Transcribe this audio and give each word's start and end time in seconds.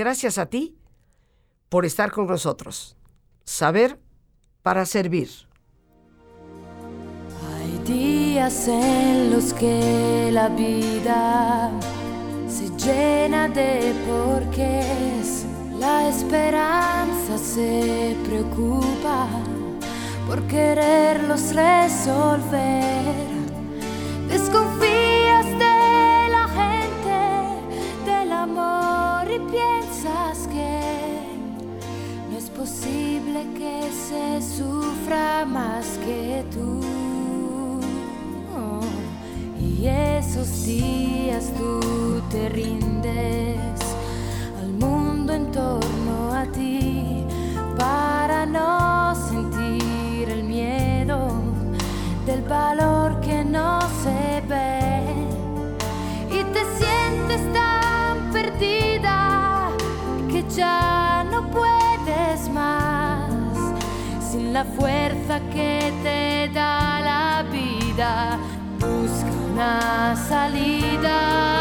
Gracias 0.00 0.38
a 0.38 0.46
ti 0.46 0.78
por 1.68 1.84
estar 1.84 2.10
con 2.10 2.26
nosotros. 2.26 2.96
Saber 3.44 4.00
para 4.62 4.86
servir. 4.86 5.28
Hay 7.52 7.78
días 7.84 8.66
en 8.66 9.30
los 9.30 9.52
que 9.52 10.30
la 10.32 10.48
vida 10.48 11.70
se 12.48 12.70
llena 12.78 13.46
de 13.48 13.92
porqués. 14.08 15.44
La 15.78 16.08
esperanza 16.08 17.36
se 17.36 18.16
preocupa 18.24 19.28
por 20.26 20.40
quererlos 20.44 21.54
resolver. 21.54 23.28
Desconfías 24.28 24.89
piensas 29.50 30.46
que 30.48 30.80
no 32.30 32.38
es 32.38 32.50
posible 32.50 33.46
que 33.56 33.82
se 33.90 34.40
sufra 34.56 35.44
más 35.44 35.98
que 36.04 36.44
tú. 36.52 36.80
Y 39.58 39.86
esos 39.86 40.64
días 40.64 41.52
tú 41.56 42.22
te 42.30 42.48
rindes 42.50 43.80
la 64.60 64.66
fuerza 64.78 65.40
que 65.54 65.90
te 66.02 66.52
da 66.52 67.00
la 67.00 67.42
vida. 67.50 68.38
Busca 68.78 69.32
una 69.52 70.14
salida, 70.14 71.59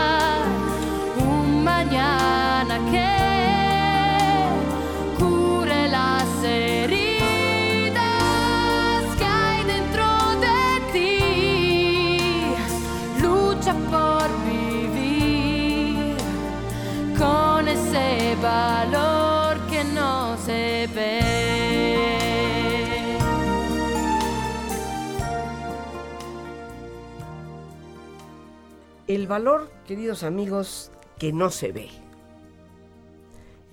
El 29.10 29.26
valor, 29.26 29.72
queridos 29.88 30.22
amigos, 30.22 30.92
que 31.18 31.34
no 31.34 31.50
se 31.50 31.72
ve. 31.72 31.90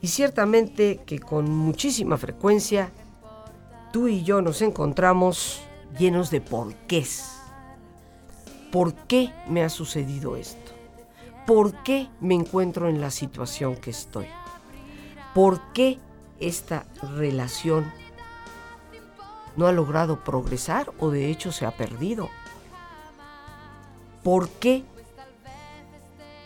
Y 0.01 0.09
ciertamente 0.09 1.03
que 1.05 1.19
con 1.19 1.51
muchísima 1.51 2.17
frecuencia 2.17 2.91
tú 3.93 4.09
y 4.09 4.25
yo 4.25 4.41
nos 4.41 4.62
encontramos 4.62 5.61
llenos 5.99 6.31
de 6.31 6.41
porqués. 6.41 7.38
¿Por 8.72 8.94
qué 8.94 9.31
me 9.47 9.62
ha 9.62 9.69
sucedido 9.69 10.37
esto? 10.37 10.72
¿Por 11.47 11.82
qué 11.82 12.09
me 12.22 12.34
encuentro 12.34 12.88
en 12.88 13.03
la 13.03 13.11
situación 13.11 13.77
que 13.77 13.91
estoy? 13.91 14.28
¿Por 15.34 15.61
qué 15.75 15.99
esta 16.41 16.87
relación 17.15 17.93
no 19.55 19.66
ha 19.66 19.72
logrado 19.72 20.25
progresar 20.25 20.94
o 20.99 21.11
de 21.11 21.31
hecho 21.31 21.53
se 21.53 21.66
ha 21.66 21.77
perdido? 21.77 22.31
¿Por 24.22 24.49
qué 24.49 24.82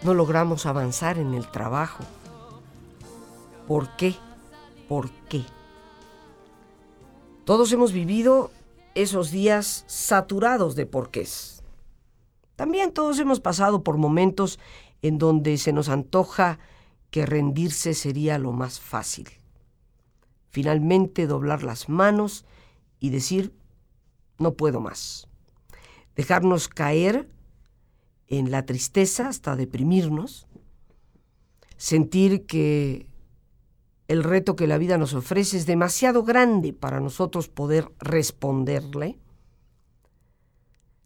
no 0.03 0.15
logramos 0.15 0.67
avanzar 0.67 1.19
en 1.19 1.35
el 1.35 1.51
trabajo? 1.51 2.05
¿Por 3.67 3.97
qué? 3.97 4.15
¿Por 4.89 5.11
qué? 5.29 5.45
Todos 7.45 7.73
hemos 7.73 7.93
vivido 7.93 8.51
esos 8.95 9.31
días 9.31 9.85
saturados 9.87 10.75
de 10.75 10.87
porqués. 10.87 11.63
También 12.57 12.93
todos 12.93 13.19
hemos 13.19 13.41
pasado 13.41 13.83
por 13.83 13.97
momentos 13.97 14.59
en 15.03 15.19
donde 15.19 15.57
se 15.57 15.73
nos 15.73 15.89
antoja 15.89 16.59
que 17.11 17.27
rendirse 17.27 17.95
sería 17.95 18.39
lo 18.39 18.53
más 18.53 18.81
fácil. 18.81 19.29
Finalmente 20.51 21.27
doblar 21.27 21.63
las 21.63 21.89
manos 21.89 22.45
y 22.99 23.11
decir, 23.11 23.55
no 24.39 24.55
puedo 24.55 24.81
más. 24.81 25.29
Dejarnos 26.17 26.69
caer 26.69 27.29
en 28.31 28.51
la 28.51 28.65
tristeza 28.65 29.29
hasta 29.29 29.57
deprimirnos. 29.57 30.47
Sentir 31.77 32.47
que 32.47 33.07
el 34.09 34.25
reto 34.25 34.57
que 34.57 34.67
la 34.67 34.79
vida 34.79 34.97
nos 34.99 35.15
ofrece 35.15 35.57
es 35.57 35.67
demasiado 35.67 36.23
grande 36.23 36.73
para 36.73 37.01
nosotros 37.01 37.49
poder 37.49 37.91
responderle. 37.99 39.19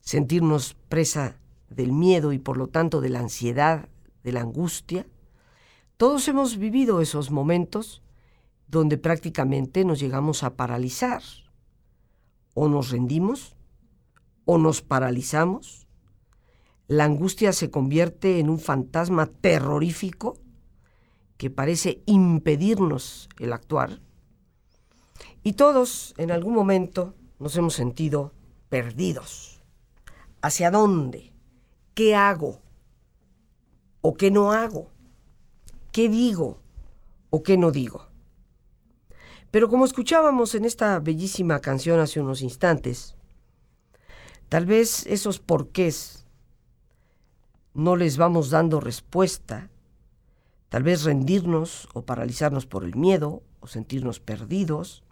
Sentirnos 0.00 0.74
presa 0.88 1.38
del 1.70 1.92
miedo 1.92 2.32
y 2.32 2.38
por 2.38 2.56
lo 2.56 2.68
tanto 2.68 3.00
de 3.00 3.08
la 3.08 3.20
ansiedad, 3.20 3.88
de 4.22 4.32
la 4.32 4.42
angustia. 4.42 5.06
Todos 5.96 6.28
hemos 6.28 6.58
vivido 6.58 7.00
esos 7.00 7.30
momentos 7.30 8.02
donde 8.68 8.98
prácticamente 8.98 9.84
nos 9.84 9.98
llegamos 9.98 10.42
a 10.42 10.56
paralizar. 10.56 11.22
O 12.52 12.68
nos 12.68 12.90
rendimos, 12.90 13.56
o 14.44 14.58
nos 14.58 14.82
paralizamos. 14.82 15.83
La 16.86 17.04
angustia 17.04 17.52
se 17.52 17.70
convierte 17.70 18.38
en 18.40 18.50
un 18.50 18.58
fantasma 18.58 19.26
terrorífico 19.26 20.36
que 21.38 21.50
parece 21.50 22.02
impedirnos 22.06 23.28
el 23.38 23.52
actuar. 23.52 24.00
Y 25.42 25.54
todos 25.54 26.14
en 26.18 26.30
algún 26.30 26.54
momento 26.54 27.14
nos 27.38 27.56
hemos 27.56 27.74
sentido 27.74 28.32
perdidos. 28.68 29.62
¿Hacia 30.42 30.70
dónde? 30.70 31.32
¿Qué 31.94 32.14
hago? 32.14 32.60
¿O 34.02 34.14
qué 34.14 34.30
no 34.30 34.52
hago? 34.52 34.90
¿Qué 35.90 36.08
digo? 36.10 36.60
¿O 37.30 37.42
qué 37.42 37.56
no 37.56 37.70
digo? 37.70 38.08
Pero 39.50 39.70
como 39.70 39.84
escuchábamos 39.84 40.54
en 40.54 40.64
esta 40.64 40.98
bellísima 40.98 41.60
canción 41.60 42.00
hace 42.00 42.20
unos 42.20 42.42
instantes, 42.42 43.14
tal 44.48 44.66
vez 44.66 45.06
esos 45.06 45.38
porqués 45.38 46.23
no 47.74 47.96
les 47.96 48.16
vamos 48.16 48.50
dando 48.50 48.80
respuesta, 48.80 49.70
tal 50.68 50.84
vez 50.84 51.04
rendirnos 51.04 51.88
o 51.92 52.02
paralizarnos 52.02 52.66
por 52.66 52.84
el 52.84 52.94
miedo 52.94 53.42
o 53.60 53.66
sentirnos 53.66 54.20
perdidos, 54.20 55.02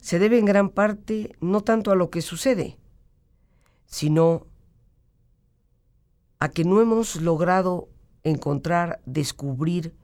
se 0.00 0.18
debe 0.18 0.38
en 0.38 0.46
gran 0.46 0.70
parte 0.70 1.36
no 1.40 1.60
tanto 1.62 1.90
a 1.90 1.96
lo 1.96 2.10
que 2.10 2.22
sucede, 2.22 2.78
sino 3.86 4.46
a 6.38 6.48
que 6.48 6.64
no 6.64 6.80
hemos 6.80 7.16
logrado 7.16 7.88
encontrar, 8.22 9.00
descubrir, 9.04 9.94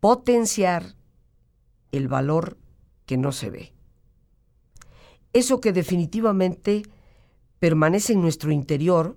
potenciar 0.00 0.94
el 1.92 2.08
valor 2.08 2.56
que 3.06 3.16
no 3.16 3.30
se 3.32 3.50
ve. 3.50 3.72
Eso 5.32 5.60
que 5.60 5.72
definitivamente 5.72 6.82
permanece 7.58 8.14
en 8.14 8.22
nuestro 8.22 8.50
interior 8.50 9.16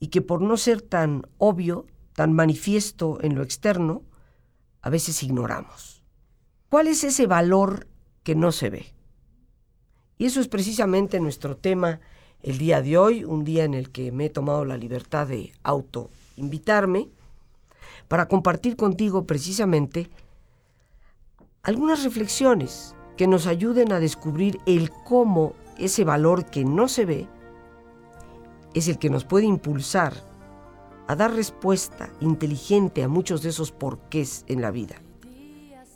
y 0.00 0.08
que 0.08 0.22
por 0.22 0.40
no 0.40 0.56
ser 0.56 0.80
tan 0.80 1.26
obvio, 1.38 1.86
tan 2.14 2.32
manifiesto 2.32 3.18
en 3.20 3.36
lo 3.36 3.42
externo, 3.42 4.02
a 4.82 4.90
veces 4.90 5.22
ignoramos. 5.22 6.02
¿Cuál 6.70 6.88
es 6.88 7.04
ese 7.04 7.26
valor 7.26 7.86
que 8.22 8.34
no 8.34 8.50
se 8.50 8.70
ve? 8.70 8.94
Y 10.16 10.24
eso 10.24 10.40
es 10.40 10.48
precisamente 10.48 11.20
nuestro 11.20 11.56
tema 11.56 12.00
el 12.42 12.58
día 12.58 12.80
de 12.80 12.96
hoy, 12.96 13.24
un 13.24 13.44
día 13.44 13.64
en 13.64 13.74
el 13.74 13.90
que 13.90 14.10
me 14.12 14.26
he 14.26 14.30
tomado 14.30 14.64
la 14.64 14.78
libertad 14.78 15.26
de 15.26 15.52
autoinvitarme 15.62 17.08
para 18.08 18.26
compartir 18.26 18.76
contigo 18.76 19.26
precisamente 19.26 20.10
algunas 21.62 22.04
reflexiones 22.04 22.94
que 23.18 23.26
nos 23.26 23.46
ayuden 23.46 23.92
a 23.92 24.00
descubrir 24.00 24.58
el 24.64 24.90
cómo 24.90 25.54
ese 25.78 26.04
valor 26.04 26.46
que 26.46 26.64
no 26.64 26.88
se 26.88 27.04
ve 27.04 27.28
es 28.74 28.88
el 28.88 28.98
que 28.98 29.10
nos 29.10 29.24
puede 29.24 29.46
impulsar 29.46 30.12
a 31.06 31.16
dar 31.16 31.32
respuesta 31.32 32.10
inteligente 32.20 33.02
a 33.02 33.08
muchos 33.08 33.42
de 33.42 33.48
esos 33.48 33.72
porqués 33.72 34.44
en 34.46 34.60
la 34.60 34.70
vida. 34.70 34.96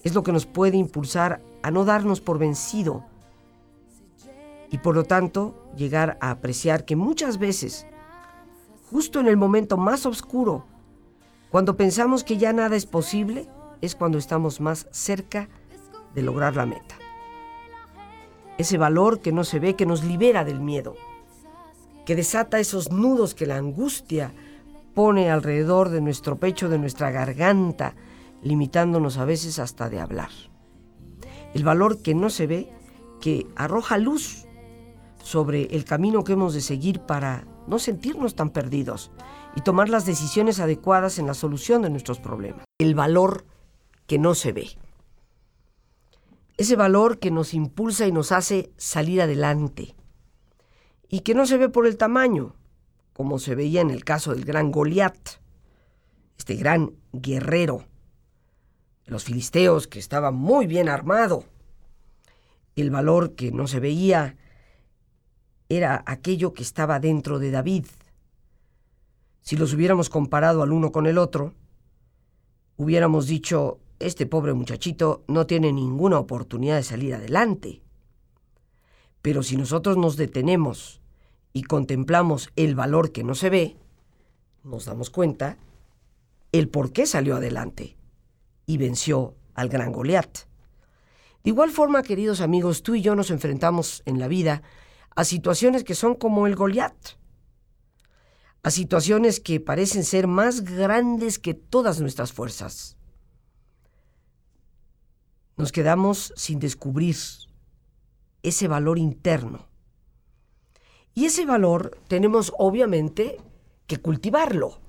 Es 0.03 0.15
lo 0.15 0.23
que 0.23 0.33
nos 0.33 0.47
puede 0.47 0.77
impulsar 0.77 1.41
a 1.63 1.71
no 1.71 1.85
darnos 1.85 2.21
por 2.21 2.39
vencido 2.39 3.05
y 4.71 4.79
por 4.79 4.95
lo 4.97 5.05
tanto 5.05 5.71
llegar 5.77 6.19
a 6.21 6.31
apreciar 6.31 6.85
que 6.85 6.97
muchas 6.97 7.39
veces, 7.39 7.87
justo 8.91 9.21
en 9.21 9.29
el 9.29 9.37
momento 9.37 9.77
más 9.77 10.05
oscuro, 10.05 10.67
Cuando 11.55 11.77
pensamos 11.77 12.25
que 12.25 12.37
ya 12.37 12.53
nada 12.53 12.75
es 12.75 12.85
posible, 12.85 13.49
es 13.81 13.95
cuando 13.95 14.19
estamos 14.19 14.61
más 14.61 14.89
cerca 14.91 15.49
de 16.13 16.23
lograr 16.23 16.57
la 16.57 16.67
meta. 16.67 16.97
Ese 18.59 18.77
valor 18.77 19.21
que 19.21 19.31
no 19.31 19.45
se 19.45 19.61
ve, 19.61 19.77
que 19.77 19.87
nos 19.87 20.03
libera 20.03 20.45
del 20.45 20.59
miedo, 20.59 20.97
que 22.05 22.17
desata 22.17 22.59
esos 22.59 22.91
nudos 22.93 23.35
que 23.35 23.47
la 23.47 23.57
angustia 23.57 24.33
pone 24.95 25.31
alrededor 25.31 25.89
de 25.89 26.01
nuestro 26.01 26.37
pecho, 26.37 26.69
de 26.69 26.79
nuestra 26.79 27.11
garganta, 27.11 27.95
limitándonos 28.43 29.19
a 29.19 29.25
veces 29.25 29.59
hasta 29.59 29.89
de 29.89 30.01
hablar. 30.01 30.31
El 31.55 31.65
valor 31.65 32.03
que 32.03 32.15
no 32.15 32.31
se 32.31 32.47
ve, 32.47 32.73
que 33.21 33.47
arroja 33.57 33.99
luz 33.99 34.47
sobre 35.23 35.65
el 35.75 35.85
camino 35.85 36.25
que 36.25 36.35
hemos 36.35 36.55
de 36.55 36.61
seguir 36.61 37.01
para 37.01 37.47
no 37.67 37.79
sentirnos 37.79 38.35
tan 38.35 38.51
perdidos 38.51 39.11
y 39.57 39.63
tomar 39.63 39.89
las 39.89 40.05
decisiones 40.05 40.61
adecuadas 40.61 41.19
en 41.19 41.27
la 41.27 41.35
solución 41.35 41.83
de 41.83 41.91
nuestros 41.91 42.21
problemas. 42.21 42.65
El 42.79 42.95
valor 42.95 43.47
que 44.07 44.19
no 44.19 44.35
se 44.35 44.53
ve. 44.53 44.69
Ese 46.57 46.77
valor 46.77 47.19
que 47.19 47.31
nos 47.31 47.55
impulsa 47.55 48.07
y 48.07 48.13
nos 48.13 48.31
hace 48.31 48.71
salir 48.77 49.23
adelante. 49.23 49.97
Y 51.15 51.21
que 51.21 51.33
no 51.33 51.47
se 51.47 51.59
ve 51.59 51.69
por 51.69 51.87
el 51.87 51.97
tamaño, 51.97 52.57
como 53.13 53.39
se 53.39 53.55
veía 53.55 53.81
en 53.81 53.91
el 53.91 54.05
caso 54.05 54.35
del 54.35 54.45
gran 54.45 54.73
Goliat, 54.73 55.17
este 56.37 56.57
gran 56.57 56.91
guerrero 57.13 57.85
de 59.05 59.13
los 59.13 59.23
filisteos 59.23 59.87
que 59.87 60.01
estaba 60.01 60.33
muy 60.33 60.67
bien 60.67 60.89
armado. 60.89 61.45
El 62.75 62.91
valor 62.91 63.37
que 63.37 63.53
no 63.53 63.69
se 63.69 63.79
veía 63.79 64.37
era 65.69 66.03
aquello 66.05 66.53
que 66.53 66.65
estaba 66.65 66.99
dentro 66.99 67.39
de 67.39 67.53
David. 67.53 67.87
Si 69.41 69.57
los 69.57 69.73
hubiéramos 69.73 70.11
comparado 70.11 70.65
al 70.65 70.73
uno 70.73 70.91
con 70.91 71.07
el 71.07 71.19
otro, 71.19 71.55
hubiéramos 72.77 73.29
dicho, 73.29 73.79
este 74.01 74.27
pobre 74.27 74.53
muchachito 74.53 75.23
no 75.29 75.47
tiene 75.47 75.73
ninguna 75.73 76.19
oportunidad 76.19 76.75
de 76.75 76.83
salir 76.83 77.15
adelante. 77.15 77.83
Pero 79.23 79.45
si 79.45 79.57
nosotros 79.57 79.97
nos 79.97 80.17
detenemos 80.17 81.03
y 81.55 81.63
contemplamos 81.63 82.51
el 82.57 82.75
valor 82.75 83.13
que 83.13 83.25
no 83.25 83.35
se 83.35 83.49
ve, 83.49 83.77
nos 84.65 84.85
damos 84.85 85.09
cuenta 85.09 85.57
el 86.53 86.69
por 86.69 86.93
qué 86.93 87.07
salió 87.07 87.37
adelante 87.37 87.97
y 88.67 88.77
venció 88.77 89.37
al 89.55 89.69
gran 89.69 89.93
Goliat. 89.93 90.41
De 91.45 91.51
igual 91.51 91.71
forma, 91.71 92.03
queridos 92.03 92.41
amigos, 92.41 92.83
tú 92.83 92.97
y 92.97 93.03
yo 93.03 93.15
nos 93.15 93.31
enfrentamos 93.31 94.03
en 94.05 94.19
la 94.19 94.29
vida 94.29 94.63
a 95.15 95.25
situaciones 95.25 95.85
que 95.85 95.95
son 95.95 96.17
como 96.17 96.47
el 96.47 96.57
Goliat, 96.57 96.95
a 98.63 98.71
situaciones 98.71 99.39
que 99.39 99.61
parecen 99.61 100.05
ser 100.05 100.27
más 100.27 100.63
grandes 100.63 101.39
que 101.39 101.55
todas 101.55 102.01
nuestras 102.01 102.33
fuerzas. 102.33 102.97
Nos 105.57 105.71
quedamos 105.71 106.33
sin 106.35 106.59
descubrir 106.59 107.17
ese 108.43 108.67
valor 108.67 108.99
interno. 108.99 109.69
Y 111.15 111.27
ese 111.27 111.47
valor 111.47 111.99
tenemos 112.09 112.53
obviamente 112.59 113.39
que 113.87 113.99
cultivarlo. 113.99 114.81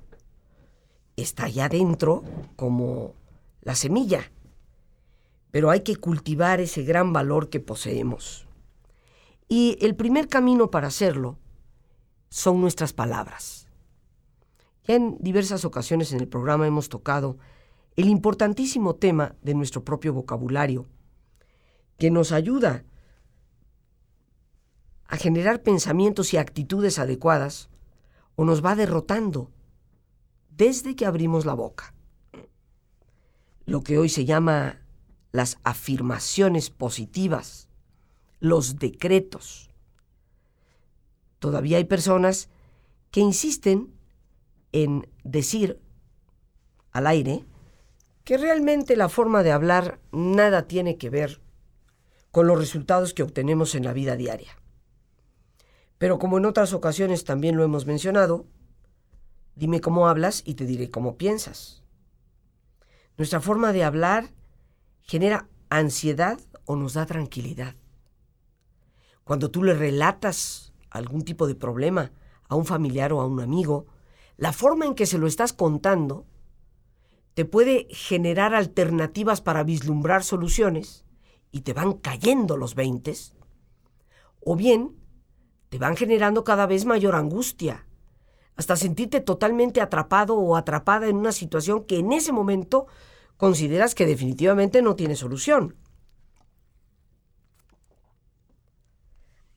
Está 1.16 1.46
allá 1.46 1.66
adentro 1.66 2.24
como 2.56 3.14
la 3.62 3.76
semilla, 3.76 4.32
pero 5.52 5.70
hay 5.70 5.82
que 5.82 5.96
cultivar 5.96 6.60
ese 6.60 6.84
gran 6.84 7.14
valor 7.14 7.50
que 7.50 7.60
poseemos. 7.60 8.48
Y 9.48 9.78
el 9.82 9.96
primer 9.96 10.28
camino 10.28 10.72
para 10.72 10.88
hacerlo 10.88 11.38
son 12.30 12.60
nuestras 12.60 12.92
palabras. 12.92 13.68
Ya 14.84 14.96
en 14.96 15.18
diversas 15.20 15.64
ocasiones 15.64 16.12
en 16.12 16.20
el 16.20 16.28
programa 16.28 16.68
hemos 16.68 16.90
tocado 16.90 17.38
el 17.96 18.10
importantísimo 18.10 18.96
tema 18.96 19.36
de 19.42 19.54
nuestro 19.54 19.84
propio 19.84 20.14
vocabulario, 20.14 20.86
que 21.98 22.12
nos 22.12 22.32
ayuda 22.32 22.84
a 25.08 25.18
generar 25.18 25.62
pensamientos 25.62 26.34
y 26.34 26.38
actitudes 26.38 27.00
adecuadas 27.00 27.70
o 28.36 28.46
nos 28.46 28.64
va 28.64 28.76
derrotando 28.76 29.52
desde 30.50 30.96
que 30.96 31.06
abrimos 31.06 31.46
la 31.46 31.54
boca. 31.54 31.94
Lo 33.66 33.82
que 33.82 33.98
hoy 33.98 34.10
se 34.10 34.26
llama 34.26 34.82
las 35.32 35.58
afirmaciones 35.64 36.70
positivas 36.70 37.68
los 38.40 38.78
decretos. 38.78 39.70
Todavía 41.40 41.78
hay 41.78 41.86
personas 41.86 42.50
que 43.12 43.20
insisten 43.20 43.94
en 44.72 45.10
decir 45.24 45.80
al 46.92 47.08
aire 47.08 47.46
que 48.24 48.38
realmente 48.38 48.96
la 48.96 49.10
forma 49.10 49.44
de 49.44 49.52
hablar 49.52 50.00
nada 50.12 50.68
tiene 50.68 50.98
que 50.98 51.10
ver 51.10 51.42
con 52.32 52.48
los 52.48 52.58
resultados 52.58 53.14
que 53.14 53.24
obtenemos 53.24 53.76
en 53.76 53.86
la 53.86 53.94
vida 53.94 54.16
diaria. 54.16 54.58
Pero 55.98 56.20
como 56.20 56.38
en 56.38 56.46
otras 56.46 56.74
ocasiones 56.74 57.24
también 57.24 57.56
lo 57.56 57.64
hemos 57.64 57.86
mencionado, 57.86 58.46
dime 59.56 59.82
cómo 59.82 60.08
hablas 60.08 60.44
y 60.46 60.56
te 60.56 60.66
diré 60.66 60.90
cómo 60.90 61.18
piensas. 61.18 61.84
Nuestra 63.18 63.40
forma 63.40 63.72
de 63.72 63.84
hablar 63.84 64.32
genera 65.02 65.48
ansiedad 65.70 66.40
o 66.66 66.76
nos 66.76 66.94
da 66.94 67.06
tranquilidad. 67.06 67.76
Cuando 69.24 69.50
tú 69.50 69.64
le 69.64 69.74
relatas 69.74 70.74
algún 70.90 71.24
tipo 71.24 71.48
de 71.48 71.56
problema 71.56 72.12
a 72.48 72.56
un 72.56 72.66
familiar 72.66 73.14
o 73.14 73.22
a 73.22 73.28
un 73.28 73.40
amigo, 73.40 73.88
la 74.38 74.52
forma 74.52 74.86
en 74.86 74.96
que 74.96 75.06
se 75.06 75.18
lo 75.18 75.28
estás 75.28 75.54
contando 75.54 76.26
te 77.34 77.46
puede 77.46 77.88
generar 77.90 78.54
alternativas 78.54 79.42
para 79.42 79.64
vislumbrar 79.64 80.24
soluciones 80.24 81.06
y 81.52 81.62
te 81.62 81.74
van 81.74 81.94
cayendo 81.94 82.58
los 82.58 82.76
veintes, 82.76 83.34
o 84.42 84.56
bien 84.56 84.96
van 85.78 85.96
generando 85.96 86.44
cada 86.44 86.66
vez 86.66 86.86
mayor 86.86 87.16
angustia, 87.16 87.86
hasta 88.56 88.76
sentirte 88.76 89.20
totalmente 89.22 89.82
atrapado 89.82 90.36
o 90.36 90.56
atrapada 90.56 91.08
en 91.08 91.18
una 91.18 91.32
situación 91.32 91.84
que 91.84 91.98
en 92.00 92.14
ese 92.14 92.32
momento 92.32 92.88
consideras 93.38 93.96
que 93.96 94.06
definitivamente 94.06 94.82
no 94.82 94.96
tiene 94.96 95.16
solución. 95.16 95.76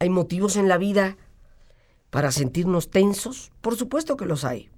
¿Hay 0.01 0.11
motivos 0.11 0.57
en 0.57 0.69
la 0.69 0.79
vida 0.79 1.17
para 2.11 2.33
sentirnos 2.33 2.91
tensos? 2.91 3.53
Por 3.61 3.77
supuesto 3.77 4.17
que 4.17 4.27
los 4.27 4.45
hay. 4.45 4.71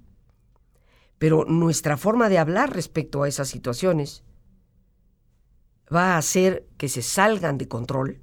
Pero 1.17 1.45
nuestra 1.45 1.97
forma 1.97 2.29
de 2.29 2.39
hablar 2.39 2.73
respecto 2.73 3.21
a 3.21 3.27
esas 3.27 3.47
situaciones 3.47 4.23
va 5.93 6.13
a 6.13 6.17
hacer 6.17 6.67
que 6.77 6.89
se 6.89 7.01
salgan 7.01 7.57
de 7.57 7.67
control 7.67 8.21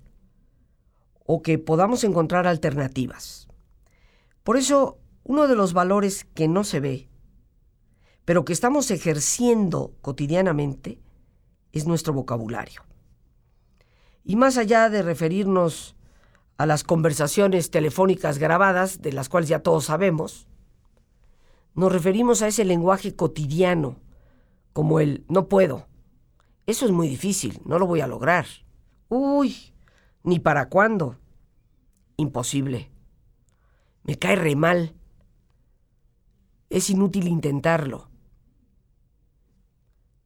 o 1.31 1.43
que 1.43 1.59
podamos 1.59 2.05
encontrar 2.05 2.47
alternativas. 2.47 3.49
Por 4.45 4.57
eso, 4.57 4.97
uno 5.25 5.47
de 5.47 5.57
los 5.57 5.75
valores 5.75 6.25
que 6.25 6.49
no 6.49 6.65
se 6.65 6.81
ve, 6.81 7.11
pero 8.25 8.47
que 8.47 8.55
estamos 8.55 8.91
ejerciendo 8.91 9.93
cotidianamente, 10.01 10.99
es 11.73 11.87
nuestro 11.87 12.15
vocabulario. 12.15 12.83
Y 14.25 14.37
más 14.37 14.57
allá 14.57 14.89
de 14.89 15.03
referirnos 15.03 15.97
a 16.57 16.65
las 16.65 16.83
conversaciones 16.83 17.71
telefónicas 17.71 18.39
grabadas, 18.39 19.03
de 19.03 19.13
las 19.13 19.29
cuales 19.29 19.51
ya 19.51 19.59
todos 19.59 19.85
sabemos, 19.85 20.47
nos 21.75 21.93
referimos 21.93 22.41
a 22.41 22.49
ese 22.49 22.65
lenguaje 22.65 23.15
cotidiano, 23.15 23.97
como 24.73 24.99
el 24.99 25.27
no 25.29 25.47
puedo. 25.47 25.89
Eso 26.65 26.87
es 26.87 26.91
muy 26.91 27.07
difícil, 27.07 27.61
no 27.67 27.79
lo 27.79 27.87
voy 27.87 28.01
a 28.01 28.07
lograr. 28.07 28.47
Uy, 29.11 29.75
ni 30.29 30.39
para 30.39 30.69
cuándo. 30.69 31.17
Imposible. 32.19 32.91
Me 34.05 34.19
cae 34.19 34.37
re 34.37 34.57
mal. 34.57 34.95
Es 36.69 36.91
inútil 36.91 37.29
intentarlo. 37.29 38.11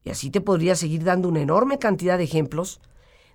Y 0.04 0.10
así 0.10 0.30
te 0.30 0.40
podría 0.40 0.74
seguir 0.74 1.04
dando 1.04 1.28
una 1.28 1.40
enorme 1.40 1.78
cantidad 1.78 2.18
de 2.18 2.24
ejemplos 2.24 2.80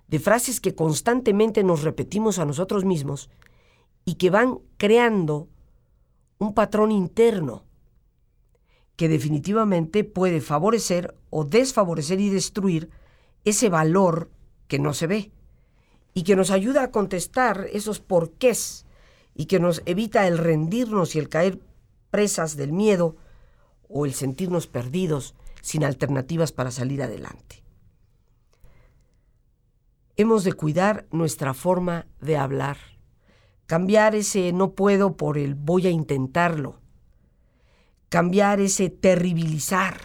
de 0.08 0.18
frases 0.18 0.60
que 0.60 0.74
constantemente 0.74 1.64
nos 1.64 1.82
repetimos 1.82 2.38
a 2.38 2.44
nosotros 2.44 2.84
mismos 2.84 3.30
y 4.04 4.14
que 4.14 4.28
van 4.28 4.58
creando 4.76 5.48
un 6.38 6.52
patrón 6.52 6.92
interno 6.92 7.64
que 8.96 9.08
definitivamente 9.08 10.04
puede 10.04 10.40
favorecer 10.42 11.16
o 11.30 11.44
desfavorecer 11.44 12.20
y 12.20 12.28
destruir 12.28 12.90
ese 13.44 13.70
valor 13.70 14.30
que 14.66 14.78
no 14.78 14.92
se 14.92 15.06
ve 15.06 15.32
y 16.18 16.24
que 16.24 16.34
nos 16.34 16.50
ayuda 16.50 16.82
a 16.82 16.90
contestar 16.90 17.68
esos 17.72 18.00
porqués 18.00 18.86
y 19.36 19.46
que 19.46 19.60
nos 19.60 19.82
evita 19.86 20.26
el 20.26 20.36
rendirnos 20.36 21.14
y 21.14 21.20
el 21.20 21.28
caer 21.28 21.60
presas 22.10 22.56
del 22.56 22.72
miedo 22.72 23.14
o 23.88 24.04
el 24.04 24.14
sentirnos 24.14 24.66
perdidos 24.66 25.36
sin 25.62 25.84
alternativas 25.84 26.50
para 26.50 26.72
salir 26.72 27.04
adelante. 27.04 27.62
Hemos 30.16 30.42
de 30.42 30.54
cuidar 30.54 31.06
nuestra 31.12 31.54
forma 31.54 32.08
de 32.20 32.36
hablar, 32.36 32.78
cambiar 33.66 34.16
ese 34.16 34.52
no 34.52 34.72
puedo 34.72 35.16
por 35.16 35.38
el 35.38 35.54
voy 35.54 35.86
a 35.86 35.90
intentarlo, 35.90 36.80
cambiar 38.08 38.58
ese 38.58 38.90
terribilizar. 38.90 40.00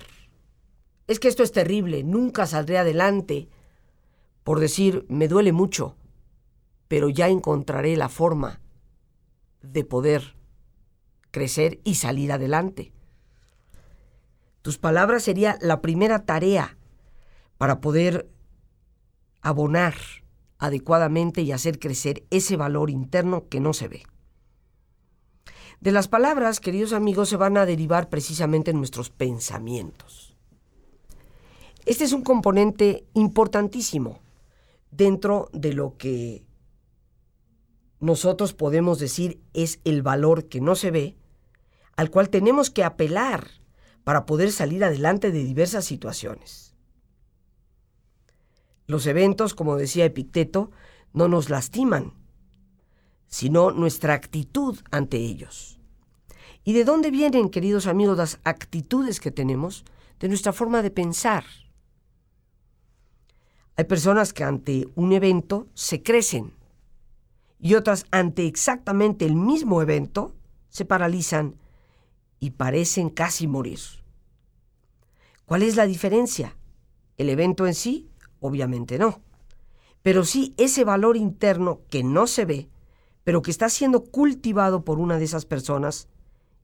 Es 1.07 1.19
que 1.19 1.27
esto 1.27 1.41
es 1.41 1.51
terrible, 1.51 2.03
nunca 2.03 2.45
saldré 2.45 2.77
adelante, 2.77 3.49
por 4.43 4.59
decir, 4.59 5.07
me 5.09 5.27
duele 5.27 5.53
mucho, 5.53 5.95
pero 6.93 7.09
ya 7.09 7.27
encontraré 7.27 7.97
la 7.97 8.07
forma 8.07 8.61
de 9.63 9.83
poder 9.83 10.35
crecer 11.31 11.79
y 11.83 11.95
salir 11.95 12.31
adelante. 12.31 12.93
Tus 14.61 14.77
palabras 14.77 15.23
sería 15.23 15.57
la 15.59 15.81
primera 15.81 16.23
tarea 16.25 16.77
para 17.57 17.81
poder 17.81 18.29
abonar 19.41 19.95
adecuadamente 20.59 21.41
y 21.41 21.51
hacer 21.51 21.79
crecer 21.79 22.27
ese 22.29 22.57
valor 22.57 22.91
interno 22.91 23.47
que 23.49 23.59
no 23.59 23.73
se 23.73 23.87
ve. 23.87 24.03
De 25.81 25.91
las 25.91 26.07
palabras, 26.07 26.59
queridos 26.59 26.93
amigos, 26.93 27.27
se 27.27 27.37
van 27.37 27.57
a 27.57 27.65
derivar 27.65 28.07
precisamente 28.07 28.71
nuestros 28.71 29.09
pensamientos. 29.09 30.37
Este 31.87 32.03
es 32.03 32.13
un 32.13 32.21
componente 32.21 33.07
importantísimo 33.15 34.19
dentro 34.91 35.49
de 35.53 35.73
lo 35.73 35.97
que 35.97 36.45
nosotros 38.03 38.53
podemos 38.53 38.99
decir 38.99 39.41
es 39.53 39.79
el 39.85 40.01
valor 40.01 40.49
que 40.49 40.59
no 40.59 40.75
se 40.75 40.91
ve, 40.91 41.15
al 41.95 42.11
cual 42.11 42.29
tenemos 42.29 42.69
que 42.69 42.83
apelar 42.83 43.47
para 44.03 44.25
poder 44.25 44.51
salir 44.51 44.83
adelante 44.83 45.31
de 45.31 45.41
diversas 45.41 45.85
situaciones. 45.85 46.75
Los 48.87 49.07
eventos, 49.07 49.53
como 49.53 49.77
decía 49.77 50.03
Epicteto, 50.03 50.69
no 51.13 51.29
nos 51.29 51.49
lastiman, 51.49 52.13
sino 53.27 53.71
nuestra 53.71 54.15
actitud 54.15 54.77
ante 54.91 55.15
ellos. 55.15 55.79
¿Y 56.65 56.73
de 56.73 56.83
dónde 56.83 57.09
vienen, 57.09 57.47
queridos 57.47 57.87
amigos, 57.87 58.17
las 58.17 58.39
actitudes 58.43 59.21
que 59.21 59.31
tenemos? 59.31 59.85
De 60.19 60.27
nuestra 60.27 60.51
forma 60.51 60.81
de 60.81 60.91
pensar. 60.91 61.45
Hay 63.77 63.85
personas 63.85 64.33
que 64.33 64.43
ante 64.43 64.89
un 64.95 65.13
evento 65.13 65.67
se 65.73 66.03
crecen 66.03 66.53
y 67.63 67.75
otras 67.75 68.05
ante 68.11 68.45
exactamente 68.45 69.25
el 69.25 69.35
mismo 69.35 69.81
evento 69.81 70.35
se 70.67 70.83
paralizan 70.83 71.55
y 72.39 72.51
parecen 72.51 73.09
casi 73.09 73.47
morir. 73.47 73.79
¿Cuál 75.45 75.63
es 75.63 75.77
la 75.77 75.87
diferencia? 75.87 76.57
¿El 77.17 77.29
evento 77.29 77.65
en 77.65 77.73
sí? 77.73 78.09
Obviamente 78.41 78.99
no. 78.99 79.21
Pero 80.01 80.25
sí 80.25 80.53
ese 80.57 80.83
valor 80.83 81.15
interno 81.15 81.79
que 81.89 82.03
no 82.03 82.27
se 82.27 82.43
ve 82.43 82.69
pero 83.23 83.41
que 83.41 83.51
está 83.51 83.69
siendo 83.69 84.03
cultivado 84.03 84.83
por 84.83 84.99
una 84.99 85.17
de 85.17 85.23
esas 85.23 85.45
personas 85.45 86.09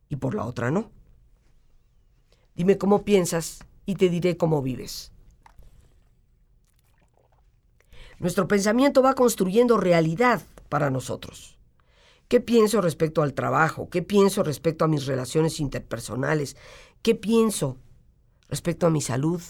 y 0.09 0.17
por 0.17 0.35
la 0.35 0.45
otra 0.45 0.71
no. 0.71 0.91
Dime 2.55 2.77
cómo 2.77 3.05
piensas 3.05 3.59
y 3.85 3.95
te 3.95 4.09
diré 4.09 4.35
cómo 4.35 4.61
vives. 4.61 5.13
Nuestro 8.19 8.49
pensamiento 8.49 9.01
va 9.01 9.13
construyendo 9.13 9.77
realidad 9.77 10.41
para 10.69 10.89
nosotros. 10.89 11.59
¿Qué 12.27 12.39
pienso 12.39 12.81
respecto 12.81 13.21
al 13.23 13.33
trabajo? 13.33 13.89
¿Qué 13.89 14.03
pienso 14.03 14.43
respecto 14.43 14.85
a 14.85 14.87
mis 14.87 15.07
relaciones 15.07 15.59
interpersonales? 15.59 16.55
¿Qué 17.01 17.15
pienso 17.15 17.77
respecto 18.47 18.85
a 18.85 18.91
mi 18.91 19.01
salud? 19.01 19.41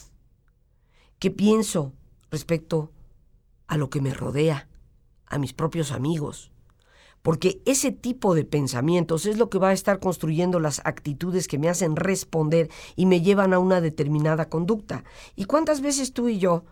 ¿Qué 1.20 1.30
pienso 1.30 1.94
respecto 2.32 2.92
a 3.68 3.78
lo 3.78 3.90
que 3.90 4.02
me 4.02 4.14
rodea, 4.14 4.70
a 5.26 5.38
mis 5.38 5.54
propios 5.54 5.92
amigos? 5.92 6.52
porque 7.22 7.62
ese 7.66 7.92
tipo 7.92 8.34
de 8.34 8.46
pensamientos 8.46 9.26
es 9.26 9.38
lo 9.38 9.50
que 9.50 9.60
va 9.60 9.70
a 9.70 9.74
estar 9.74 10.00
construyendo 10.00 10.60
las 10.60 10.82
actitudes 10.86 11.48
que 11.48 11.60
me 11.60 11.70
hacen 11.70 11.96
responder 11.96 12.70
y 12.96 13.06
me 13.06 13.22
llevan 13.22 13.54
a 13.54 13.60
una 13.60 13.82
determinada 13.82 14.50
conducta. 14.50 15.04
¿Y 15.36 15.46
cuántas 15.46 15.82
veces 15.82 16.14
tú 16.14 16.30
y 16.30 16.40
yo 16.40 16.64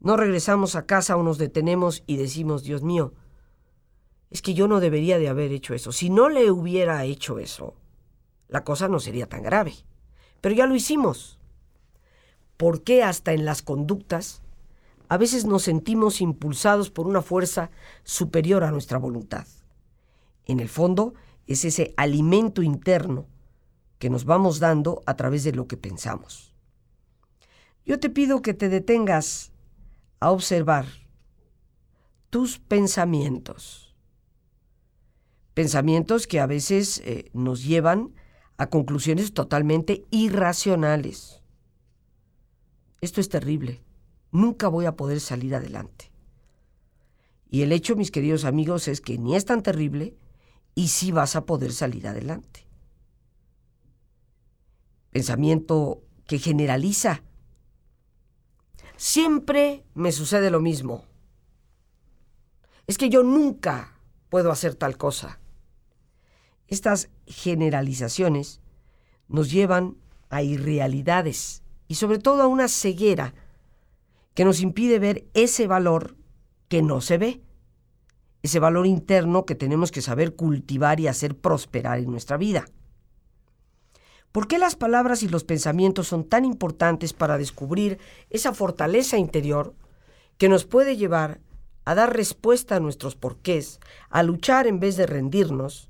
no 0.00 0.16
regresamos 0.16 0.74
a 0.76 0.86
casa 0.86 1.16
o 1.16 1.22
nos 1.22 1.38
detenemos 1.38 2.02
y 2.06 2.16
decimos, 2.16 2.62
Dios 2.62 2.82
mío, 2.82 3.14
es 4.30 4.42
que 4.42 4.54
yo 4.54 4.68
no 4.68 4.80
debería 4.80 5.18
de 5.18 5.28
haber 5.28 5.52
hecho 5.52 5.74
eso. 5.74 5.92
Si 5.92 6.10
no 6.10 6.28
le 6.28 6.50
hubiera 6.50 7.04
hecho 7.04 7.38
eso, 7.38 7.74
la 8.48 8.64
cosa 8.64 8.88
no 8.88 9.00
sería 9.00 9.28
tan 9.28 9.42
grave. 9.42 9.74
Pero 10.40 10.54
ya 10.54 10.66
lo 10.66 10.74
hicimos. 10.74 11.38
¿Por 12.56 12.82
qué 12.82 13.02
hasta 13.02 13.32
en 13.32 13.44
las 13.44 13.62
conductas 13.62 14.42
a 15.08 15.18
veces 15.18 15.44
nos 15.44 15.62
sentimos 15.62 16.20
impulsados 16.20 16.90
por 16.90 17.06
una 17.06 17.22
fuerza 17.22 17.70
superior 18.02 18.64
a 18.64 18.70
nuestra 18.70 18.98
voluntad? 18.98 19.46
en 20.46 20.60
el 20.60 20.68
fondo, 20.68 21.14
es 21.46 21.64
ese 21.64 21.92
alimento 21.96 22.62
interno 22.62 23.26
que 23.98 24.10
nos 24.10 24.24
vamos 24.24 24.58
dando 24.58 25.02
a 25.06 25.16
través 25.16 25.44
de 25.44 25.52
lo 25.52 25.66
que 25.66 25.76
pensamos. 25.76 26.54
Yo 27.84 28.00
te 28.00 28.10
pido 28.10 28.42
que 28.42 28.54
te 28.54 28.68
detengas 28.68 29.52
a 30.20 30.30
observar 30.30 30.86
tus 32.30 32.58
pensamientos. 32.58 33.85
Pensamientos 35.56 36.26
que 36.26 36.38
a 36.38 36.46
veces 36.46 36.98
eh, 37.06 37.30
nos 37.32 37.64
llevan 37.64 38.12
a 38.58 38.66
conclusiones 38.66 39.32
totalmente 39.32 40.04
irracionales. 40.10 41.40
Esto 43.00 43.22
es 43.22 43.30
terrible. 43.30 43.82
Nunca 44.32 44.68
voy 44.68 44.84
a 44.84 44.96
poder 44.96 45.18
salir 45.18 45.54
adelante. 45.54 46.12
Y 47.48 47.62
el 47.62 47.72
hecho, 47.72 47.96
mis 47.96 48.10
queridos 48.10 48.44
amigos, 48.44 48.86
es 48.86 49.00
que 49.00 49.16
ni 49.16 49.34
es 49.34 49.46
tan 49.46 49.62
terrible, 49.62 50.18
y 50.74 50.88
sí 50.88 51.10
vas 51.10 51.36
a 51.36 51.46
poder 51.46 51.72
salir 51.72 52.06
adelante. 52.06 52.66
Pensamiento 55.10 56.02
que 56.26 56.38
generaliza. 56.38 57.22
Siempre 58.98 59.86
me 59.94 60.12
sucede 60.12 60.50
lo 60.50 60.60
mismo. 60.60 61.06
Es 62.86 62.98
que 62.98 63.08
yo 63.08 63.22
nunca 63.22 63.98
puedo 64.28 64.52
hacer 64.52 64.74
tal 64.74 64.98
cosa. 64.98 65.40
Estas 66.68 67.08
generalizaciones 67.26 68.60
nos 69.28 69.50
llevan 69.50 69.96
a 70.30 70.42
irrealidades 70.42 71.62
y 71.88 71.94
sobre 71.94 72.18
todo 72.18 72.42
a 72.42 72.46
una 72.46 72.68
ceguera 72.68 73.34
que 74.34 74.44
nos 74.44 74.60
impide 74.60 74.98
ver 74.98 75.26
ese 75.34 75.66
valor 75.66 76.16
que 76.68 76.82
no 76.82 77.00
se 77.00 77.18
ve 77.18 77.40
ese 78.46 78.60
valor 78.60 78.86
interno 78.86 79.44
que 79.44 79.54
tenemos 79.54 79.90
que 79.90 80.00
saber 80.00 80.34
cultivar 80.34 81.00
y 81.00 81.08
hacer 81.08 81.36
prosperar 81.36 81.98
en 81.98 82.10
nuestra 82.10 82.36
vida. 82.36 82.64
¿Por 84.32 84.48
qué 84.48 84.58
las 84.58 84.76
palabras 84.76 85.22
y 85.22 85.28
los 85.28 85.44
pensamientos 85.44 86.08
son 86.08 86.24
tan 86.24 86.44
importantes 86.44 87.12
para 87.12 87.38
descubrir 87.38 87.98
esa 88.30 88.54
fortaleza 88.54 89.18
interior 89.18 89.74
que 90.38 90.48
nos 90.48 90.64
puede 90.64 90.96
llevar 90.96 91.40
a 91.84 91.94
dar 91.94 92.14
respuesta 92.14 92.76
a 92.76 92.80
nuestros 92.80 93.16
porqués, 93.16 93.80
a 94.10 94.22
luchar 94.22 94.66
en 94.66 94.80
vez 94.80 94.96
de 94.96 95.06
rendirnos, 95.06 95.88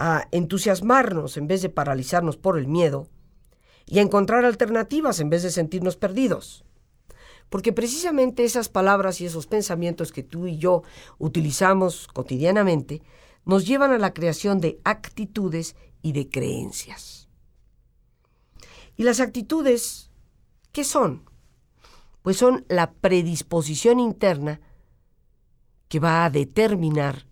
a 0.00 0.26
entusiasmarnos 0.32 1.36
en 1.36 1.46
vez 1.46 1.62
de 1.62 1.68
paralizarnos 1.68 2.36
por 2.36 2.58
el 2.58 2.66
miedo 2.66 3.06
y 3.86 4.00
a 4.00 4.02
encontrar 4.02 4.44
alternativas 4.44 5.20
en 5.20 5.30
vez 5.30 5.44
de 5.44 5.52
sentirnos 5.52 5.96
perdidos? 5.96 6.64
porque 7.50 7.72
precisamente 7.72 8.44
esas 8.44 8.68
palabras 8.68 9.20
y 9.20 9.26
esos 9.26 9.46
pensamientos 9.46 10.12
que 10.12 10.22
tú 10.22 10.46
y 10.46 10.56
yo 10.56 10.82
utilizamos 11.18 12.06
cotidianamente 12.06 13.02
nos 13.44 13.66
llevan 13.66 13.90
a 13.90 13.98
la 13.98 14.14
creación 14.14 14.60
de 14.60 14.80
actitudes 14.84 15.74
y 16.00 16.12
de 16.12 16.28
creencias. 16.28 17.28
¿Y 18.96 19.02
las 19.02 19.18
actitudes 19.18 20.10
qué 20.72 20.84
son? 20.84 21.28
Pues 22.22 22.36
son 22.36 22.64
la 22.68 22.92
predisposición 22.92 23.98
interna 23.98 24.60
que 25.88 25.98
va 25.98 26.24
a 26.24 26.30
determinar 26.30 27.26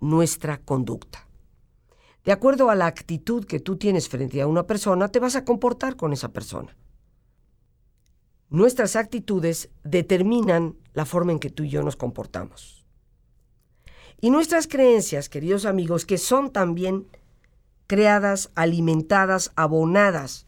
nuestra 0.00 0.58
conducta. 0.58 1.25
De 2.26 2.32
acuerdo 2.32 2.68
a 2.68 2.74
la 2.74 2.86
actitud 2.86 3.46
que 3.46 3.60
tú 3.60 3.76
tienes 3.76 4.10
frente 4.10 4.42
a 4.42 4.46
una 4.46 4.66
persona, 4.66 5.08
te 5.08 5.20
vas 5.20 5.36
a 5.36 5.46
comportar 5.46 5.96
con 5.96 6.12
esa 6.12 6.28
persona 6.28 6.76
nuestras 8.48 8.96
actitudes 8.96 9.70
determinan 9.84 10.76
la 10.94 11.04
forma 11.04 11.32
en 11.32 11.38
que 11.38 11.50
tú 11.50 11.64
y 11.64 11.68
yo 11.68 11.82
nos 11.82 11.96
comportamos. 11.96 12.86
Y 14.20 14.30
nuestras 14.30 14.66
creencias, 14.66 15.28
queridos 15.28 15.66
amigos, 15.66 16.06
que 16.06 16.18
son 16.18 16.50
también 16.50 17.06
creadas, 17.86 18.50
alimentadas, 18.54 19.52
abonadas 19.56 20.46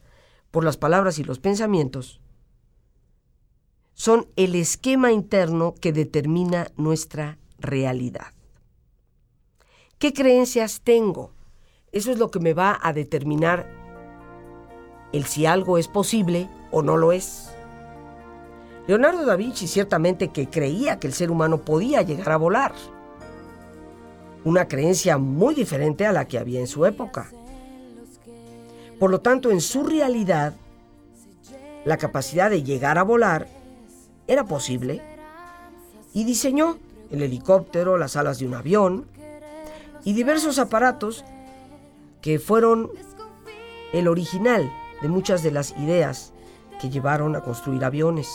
por 0.50 0.64
las 0.64 0.76
palabras 0.76 1.18
y 1.18 1.24
los 1.24 1.38
pensamientos, 1.38 2.20
son 3.92 4.28
el 4.36 4.54
esquema 4.54 5.12
interno 5.12 5.74
que 5.74 5.92
determina 5.92 6.68
nuestra 6.76 7.38
realidad. 7.58 8.32
¿Qué 9.98 10.12
creencias 10.12 10.80
tengo? 10.82 11.34
Eso 11.92 12.12
es 12.12 12.18
lo 12.18 12.30
que 12.30 12.40
me 12.40 12.52
va 12.54 12.78
a 12.82 12.92
determinar 12.92 13.66
el 15.12 15.24
si 15.24 15.46
algo 15.46 15.78
es 15.78 15.88
posible 15.88 16.48
o 16.70 16.82
no 16.82 16.96
lo 16.96 17.12
es. 17.12 17.50
Leonardo 18.86 19.24
da 19.24 19.36
Vinci 19.36 19.66
ciertamente 19.66 20.28
que 20.28 20.48
creía 20.48 20.98
que 20.98 21.06
el 21.06 21.12
ser 21.12 21.30
humano 21.30 21.58
podía 21.58 22.02
llegar 22.02 22.32
a 22.32 22.36
volar. 22.36 22.72
Una 24.44 24.68
creencia 24.68 25.18
muy 25.18 25.54
diferente 25.54 26.06
a 26.06 26.12
la 26.12 26.26
que 26.26 26.38
había 26.38 26.60
en 26.60 26.66
su 26.66 26.84
época. 26.86 27.30
Por 28.98 29.10
lo 29.10 29.20
tanto, 29.20 29.50
en 29.50 29.60
su 29.60 29.84
realidad, 29.84 30.54
la 31.84 31.96
capacidad 31.96 32.50
de 32.50 32.62
llegar 32.62 32.98
a 32.98 33.02
volar 33.02 33.46
era 34.26 34.44
posible 34.44 35.00
y 36.12 36.24
diseñó 36.24 36.78
el 37.10 37.22
helicóptero, 37.22 37.96
las 37.96 38.16
alas 38.16 38.38
de 38.38 38.46
un 38.46 38.54
avión 38.54 39.06
y 40.04 40.12
diversos 40.12 40.58
aparatos 40.58 41.24
que 42.20 42.38
fueron 42.38 42.90
el 43.92 44.08
original 44.08 44.70
de 45.00 45.08
muchas 45.08 45.42
de 45.42 45.50
las 45.50 45.72
ideas 45.78 46.32
que 46.80 46.90
llevaron 46.90 47.36
a 47.36 47.40
construir 47.40 47.84
aviones. 47.84 48.28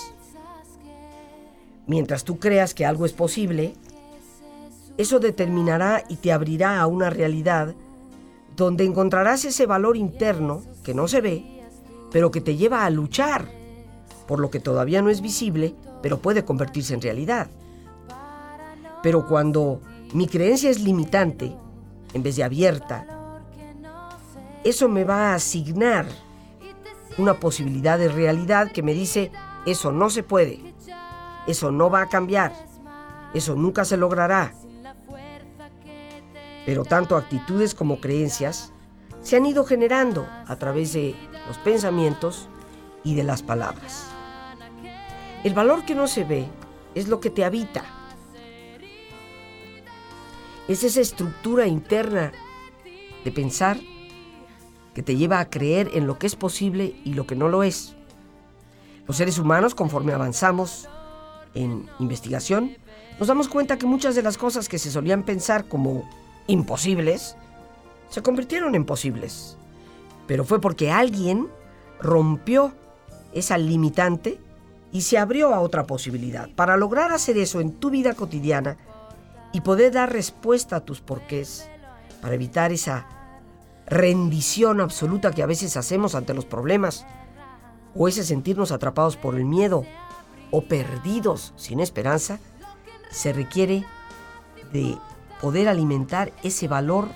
Mientras 1.85 2.23
tú 2.23 2.39
creas 2.39 2.73
que 2.73 2.85
algo 2.85 3.05
es 3.05 3.13
posible, 3.13 3.73
eso 4.97 5.19
determinará 5.19 6.03
y 6.07 6.17
te 6.17 6.31
abrirá 6.31 6.79
a 6.79 6.87
una 6.87 7.09
realidad 7.09 7.75
donde 8.55 8.85
encontrarás 8.85 9.45
ese 9.45 9.65
valor 9.65 9.97
interno 9.97 10.61
que 10.83 10.93
no 10.93 11.07
se 11.07 11.21
ve, 11.21 11.63
pero 12.11 12.31
que 12.31 12.41
te 12.41 12.55
lleva 12.55 12.85
a 12.85 12.89
luchar 12.89 13.47
por 14.27 14.39
lo 14.39 14.49
que 14.49 14.59
todavía 14.59 15.01
no 15.01 15.09
es 15.09 15.21
visible, 15.21 15.75
pero 16.01 16.19
puede 16.19 16.45
convertirse 16.45 16.93
en 16.93 17.01
realidad. 17.01 17.49
Pero 19.01 19.27
cuando 19.27 19.81
mi 20.13 20.27
creencia 20.27 20.69
es 20.69 20.79
limitante, 20.79 21.55
en 22.13 22.23
vez 22.23 22.35
de 22.35 22.43
abierta, 22.43 23.12
eso 24.63 24.87
me 24.87 25.03
va 25.03 25.31
a 25.31 25.35
asignar 25.35 26.05
una 27.17 27.39
posibilidad 27.39 27.99
de 27.99 28.07
realidad 28.07 28.71
que 28.71 28.81
me 28.81 28.93
dice, 28.93 29.31
eso 29.65 29.91
no 29.91 30.09
se 30.09 30.23
puede, 30.23 30.73
eso 31.47 31.71
no 31.71 31.89
va 31.89 32.01
a 32.01 32.09
cambiar, 32.09 32.53
eso 33.33 33.55
nunca 33.55 33.85
se 33.85 33.97
logrará. 33.97 34.53
Pero 36.65 36.85
tanto 36.85 37.17
actitudes 37.17 37.75
como 37.75 37.99
creencias 37.99 38.71
se 39.21 39.35
han 39.35 39.45
ido 39.45 39.65
generando 39.65 40.27
a 40.47 40.55
través 40.55 40.93
de 40.93 41.15
los 41.47 41.57
pensamientos 41.57 42.47
y 43.03 43.15
de 43.15 43.23
las 43.23 43.43
palabras. 43.43 44.05
El 45.43 45.53
valor 45.53 45.83
que 45.83 45.93
no 45.93 46.07
se 46.07 46.23
ve 46.23 46.47
es 46.95 47.09
lo 47.09 47.19
que 47.19 47.29
te 47.29 47.43
habita. 47.43 47.83
Es 50.69 50.83
esa 50.85 51.01
estructura 51.01 51.67
interna 51.67 52.31
de 53.25 53.31
pensar 53.31 53.77
que 54.93 55.03
te 55.03 55.15
lleva 55.15 55.39
a 55.39 55.49
creer 55.49 55.91
en 55.93 56.07
lo 56.07 56.19
que 56.19 56.27
es 56.27 56.35
posible 56.35 56.95
y 57.03 57.13
lo 57.13 57.25
que 57.25 57.35
no 57.35 57.49
lo 57.49 57.63
es. 57.63 57.95
Los 59.07 59.17
seres 59.17 59.37
humanos, 59.37 59.75
conforme 59.75 60.13
avanzamos 60.13 60.87
en 61.53 61.89
investigación, 61.99 62.77
nos 63.19 63.27
damos 63.27 63.47
cuenta 63.47 63.77
que 63.77 63.85
muchas 63.85 64.15
de 64.15 64.23
las 64.23 64.37
cosas 64.37 64.69
que 64.69 64.79
se 64.79 64.91
solían 64.91 65.23
pensar 65.23 65.65
como 65.65 66.07
imposibles, 66.47 67.35
se 68.09 68.21
convirtieron 68.21 68.75
en 68.75 68.85
posibles. 68.85 69.57
Pero 70.27 70.45
fue 70.45 70.61
porque 70.61 70.91
alguien 70.91 71.47
rompió 71.99 72.73
esa 73.33 73.57
limitante 73.57 74.39
y 74.91 75.01
se 75.01 75.17
abrió 75.17 75.53
a 75.53 75.59
otra 75.59 75.85
posibilidad. 75.87 76.49
Para 76.55 76.77
lograr 76.77 77.11
hacer 77.11 77.37
eso 77.37 77.59
en 77.59 77.73
tu 77.73 77.89
vida 77.89 78.13
cotidiana 78.13 78.77
y 79.51 79.61
poder 79.61 79.91
dar 79.91 80.11
respuesta 80.11 80.77
a 80.77 80.79
tus 80.81 81.01
porqués, 81.01 81.67
para 82.21 82.35
evitar 82.35 82.71
esa 82.71 83.07
rendición 83.87 84.81
absoluta 84.81 85.31
que 85.31 85.43
a 85.43 85.47
veces 85.47 85.77
hacemos 85.77 86.15
ante 86.15 86.33
los 86.33 86.45
problemas, 86.45 87.05
o 87.95 88.07
ese 88.07 88.23
sentirnos 88.23 88.71
atrapados 88.71 89.17
por 89.17 89.35
el 89.35 89.45
miedo 89.45 89.85
o 90.51 90.63
perdidos 90.63 91.53
sin 91.55 91.79
esperanza, 91.79 92.39
se 93.11 93.33
requiere 93.33 93.85
de 94.71 94.97
poder 95.41 95.67
alimentar 95.67 96.31
ese 96.43 96.67
valor 96.67 97.09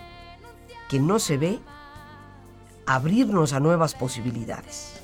que 0.89 0.99
no 0.99 1.19
se 1.19 1.37
ve, 1.37 1.59
abrirnos 2.85 3.53
a 3.53 3.59
nuevas 3.59 3.95
posibilidades. 3.95 5.01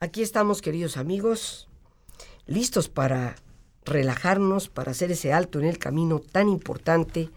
Aquí 0.00 0.22
estamos, 0.22 0.62
queridos 0.62 0.96
amigos, 0.96 1.68
listos 2.46 2.88
para 2.88 3.36
relajarnos, 3.84 4.68
para 4.68 4.90
hacer 4.90 5.12
ese 5.12 5.32
alto 5.32 5.58
en 5.58 5.64
el 5.64 5.78
camino 5.78 6.18
tan 6.18 6.48
importante 6.48 7.30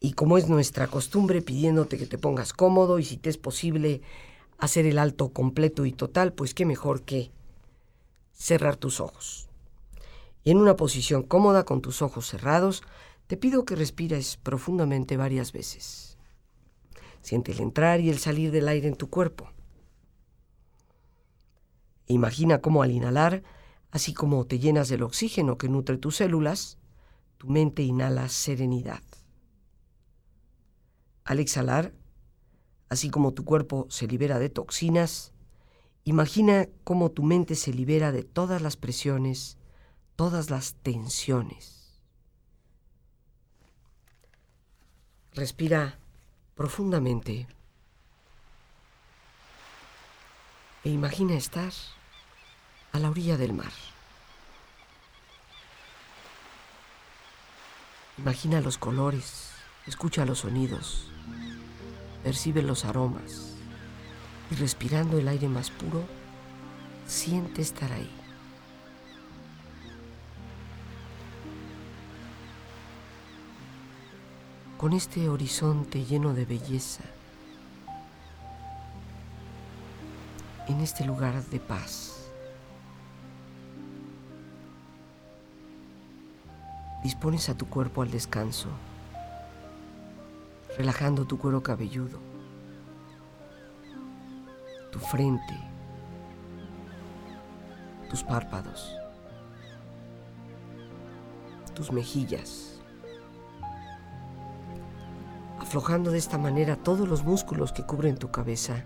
y 0.00 0.12
como 0.12 0.38
es 0.38 0.48
nuestra 0.48 0.86
costumbre, 0.86 1.42
pidiéndote 1.42 1.98
que 1.98 2.06
te 2.06 2.18
pongas 2.18 2.52
cómodo 2.52 2.98
y 2.98 3.04
si 3.04 3.16
te 3.16 3.30
es 3.30 3.38
posible 3.38 4.00
hacer 4.58 4.86
el 4.86 4.98
alto 4.98 5.32
completo 5.32 5.86
y 5.86 5.92
total, 5.92 6.32
pues 6.32 6.54
qué 6.54 6.64
mejor 6.64 7.02
que 7.02 7.32
cerrar 8.32 8.76
tus 8.76 9.00
ojos. 9.00 9.48
Y 10.44 10.52
en 10.52 10.58
una 10.58 10.76
posición 10.76 11.22
cómoda 11.24 11.64
con 11.64 11.82
tus 11.82 12.00
ojos 12.00 12.26
cerrados, 12.26 12.82
te 13.26 13.36
pido 13.36 13.64
que 13.64 13.76
respires 13.76 14.36
profundamente 14.36 15.16
varias 15.16 15.52
veces. 15.52 16.16
Siente 17.20 17.52
el 17.52 17.60
entrar 17.60 18.00
y 18.00 18.08
el 18.08 18.18
salir 18.18 18.52
del 18.52 18.68
aire 18.68 18.88
en 18.88 18.96
tu 18.96 19.10
cuerpo. 19.10 19.50
Imagina 22.06 22.60
cómo 22.60 22.82
al 22.82 22.92
inhalar, 22.92 23.42
así 23.90 24.14
como 24.14 24.46
te 24.46 24.58
llenas 24.58 24.88
del 24.88 25.02
oxígeno 25.02 25.58
que 25.58 25.68
nutre 25.68 25.98
tus 25.98 26.16
células, 26.16 26.78
tu 27.36 27.48
mente 27.48 27.82
inhala 27.82 28.28
serenidad. 28.28 29.02
Al 31.28 31.40
exhalar, 31.40 31.92
así 32.88 33.10
como 33.10 33.34
tu 33.34 33.44
cuerpo 33.44 33.86
se 33.90 34.06
libera 34.06 34.38
de 34.38 34.48
toxinas, 34.48 35.34
imagina 36.04 36.68
cómo 36.84 37.10
tu 37.10 37.22
mente 37.22 37.54
se 37.54 37.70
libera 37.70 38.12
de 38.12 38.22
todas 38.22 38.62
las 38.62 38.78
presiones, 38.78 39.58
todas 40.16 40.48
las 40.48 40.72
tensiones. 40.76 42.00
Respira 45.34 45.98
profundamente 46.54 47.46
e 50.82 50.88
imagina 50.88 51.34
estar 51.34 51.74
a 52.92 52.98
la 52.98 53.10
orilla 53.10 53.36
del 53.36 53.52
mar. 53.52 53.72
Imagina 58.16 58.62
los 58.62 58.78
colores, 58.78 59.50
escucha 59.86 60.24
los 60.24 60.38
sonidos 60.38 61.12
percibe 62.22 62.62
los 62.62 62.84
aromas 62.84 63.54
y 64.50 64.54
respirando 64.54 65.18
el 65.18 65.28
aire 65.28 65.48
más 65.48 65.70
puro, 65.70 66.04
siente 67.06 67.62
estar 67.62 67.92
ahí. 67.92 68.10
Con 74.76 74.92
este 74.92 75.28
horizonte 75.28 76.04
lleno 76.04 76.34
de 76.34 76.44
belleza, 76.44 77.02
en 80.68 80.80
este 80.80 81.04
lugar 81.04 81.42
de 81.44 81.58
paz. 81.58 82.14
Dispones 87.02 87.48
a 87.48 87.56
tu 87.56 87.66
cuerpo 87.68 88.02
al 88.02 88.10
descanso 88.10 88.68
relajando 90.78 91.26
tu 91.26 91.38
cuero 91.38 91.60
cabelludo, 91.60 92.20
tu 94.92 95.00
frente, 95.00 95.58
tus 98.08 98.22
párpados, 98.22 98.96
tus 101.74 101.90
mejillas, 101.90 102.80
aflojando 105.58 106.12
de 106.12 106.18
esta 106.18 106.38
manera 106.38 106.76
todos 106.76 107.08
los 107.08 107.24
músculos 107.24 107.72
que 107.72 107.82
cubren 107.82 108.16
tu 108.16 108.30
cabeza, 108.30 108.84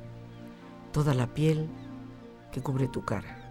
toda 0.93 1.13
la 1.13 1.27
piel 1.27 1.69
que 2.53 2.63
cubre 2.63 2.89
tu 2.89 3.05
cara. 3.05 3.42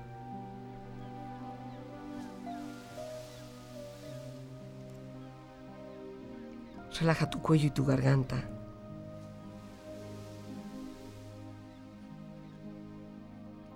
Relaja 7.01 7.27
tu 7.27 7.41
cuello 7.41 7.65
y 7.65 7.71
tu 7.71 7.83
garganta. 7.83 8.47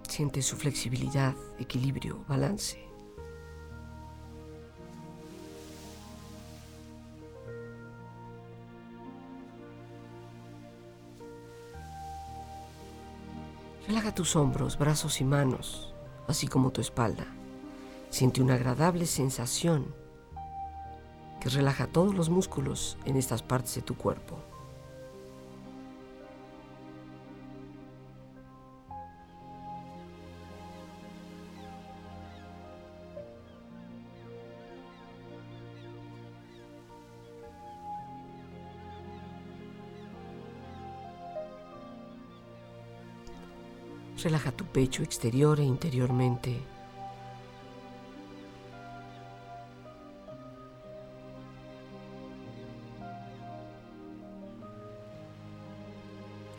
Siente 0.07 0.43
su 0.43 0.55
flexibilidad, 0.55 1.33
equilibrio, 1.57 2.23
balance. 2.27 2.87
Relaja 13.87 14.13
tus 14.13 14.35
hombros, 14.35 14.77
brazos 14.77 15.19
y 15.19 15.23
manos, 15.23 15.95
así 16.27 16.45
como 16.47 16.69
tu 16.69 16.79
espalda. 16.79 17.25
Siente 18.11 18.39
una 18.39 18.53
agradable 18.53 19.07
sensación 19.07 20.04
relaja 21.53 21.87
todos 21.87 22.15
los 22.15 22.29
músculos 22.29 22.97
en 23.05 23.17
estas 23.17 23.43
partes 23.43 23.75
de 23.75 23.81
tu 23.81 23.95
cuerpo. 23.95 24.37
Relaja 44.23 44.51
tu 44.51 44.65
pecho 44.65 45.03
exterior 45.03 45.59
e 45.59 45.63
interiormente. 45.63 46.74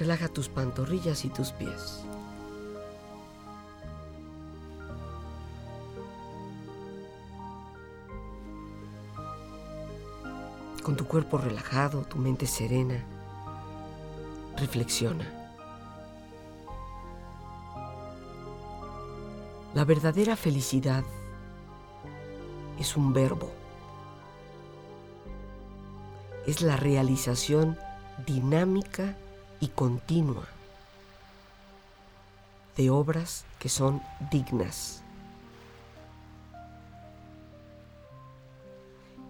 Relaja 0.00 0.28
tus 0.28 0.48
pantorrillas 0.48 1.26
y 1.26 1.28
tus 1.28 1.52
pies. 1.52 2.00
Con 10.82 10.96
tu 10.96 11.04
cuerpo 11.04 11.36
relajado, 11.36 12.00
tu 12.04 12.16
mente 12.16 12.46
serena, 12.46 13.04
reflexiona. 14.56 15.26
La 19.74 19.84
verdadera 19.84 20.34
felicidad 20.34 21.04
es 22.78 22.96
un 22.96 23.12
verbo. 23.12 23.52
Es 26.46 26.62
la 26.62 26.78
realización 26.78 27.76
dinámica 28.26 29.14
y 29.60 29.68
continua 29.68 30.46
de 32.76 32.90
obras 32.90 33.44
que 33.58 33.68
son 33.68 34.02
dignas. 34.30 35.02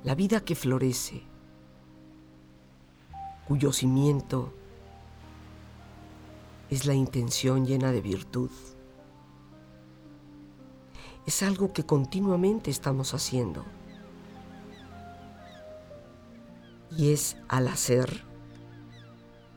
La 0.05 0.15
vida 0.15 0.41
que 0.41 0.55
florece, 0.55 1.23
cuyo 3.47 3.73
cimiento 3.73 4.53
es 6.71 6.87
la 6.87 6.95
intención 6.95 7.67
llena 7.67 7.93
de 7.93 8.01
virtud 8.01 8.51
es 11.27 11.45
algo 11.45 11.73
que 11.73 11.85
continuamente 11.85 12.71
estamos 12.71 13.15
haciendo. 13.15 13.65
Y 16.97 17.13
es 17.13 17.37
al 17.49 17.69
hacer 17.69 18.25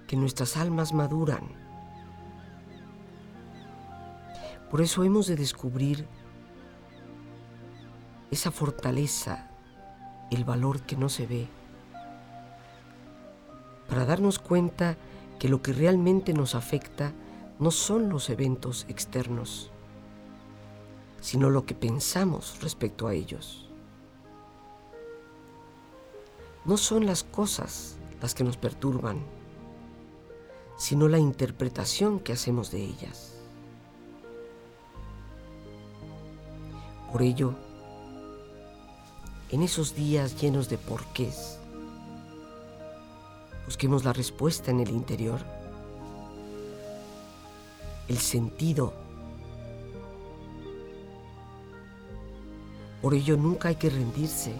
que 0.07 0.15
nuestras 0.15 0.57
almas 0.57 0.93
maduran. 0.93 1.43
Por 4.69 4.81
eso 4.81 5.03
hemos 5.03 5.27
de 5.27 5.35
descubrir 5.35 6.07
esa 8.31 8.51
fortaleza, 8.51 9.49
el 10.31 10.43
valor 10.43 10.81
que 10.81 10.95
no 10.95 11.09
se 11.09 11.27
ve, 11.27 11.47
para 13.87 14.05
darnos 14.05 14.39
cuenta 14.39 14.97
que 15.37 15.47
lo 15.49 15.61
que 15.61 15.73
realmente 15.73 16.33
nos 16.33 16.55
afecta 16.55 17.13
no 17.59 17.69
son 17.69 18.09
los 18.09 18.29
eventos 18.29 18.85
externos, 18.89 19.71
sino 21.21 21.49
lo 21.49 21.65
que 21.65 21.75
pensamos 21.75 22.57
respecto 22.61 23.07
a 23.07 23.13
ellos. 23.13 23.69
No 26.65 26.77
son 26.77 27.05
las 27.05 27.23
cosas 27.23 27.97
las 28.21 28.33
que 28.33 28.43
nos 28.43 28.57
perturban, 28.57 29.19
sino 30.83 31.07
la 31.07 31.17
interpretación 31.17 32.19
que 32.19 32.33
hacemos 32.33 32.69
de 32.69 32.83
ellas. 32.83 33.35
Por 37.09 37.21
ello, 37.21 37.53
en 39.49 39.61
esos 39.61 39.95
días 39.95 40.41
llenos 40.41 40.67
de 40.67 40.77
porqués, 40.77 41.57
busquemos 43.65 44.03
la 44.03 44.11
respuesta 44.11 44.71
en 44.71 44.81
el 44.81 44.89
interior, 44.89 45.39
el 48.09 48.17
sentido 48.17 48.93
Por 53.01 53.13
ello 53.13 53.35
nunca 53.35 53.67
hay 53.67 53.75
que 53.75 53.89
rendirse 53.89 54.53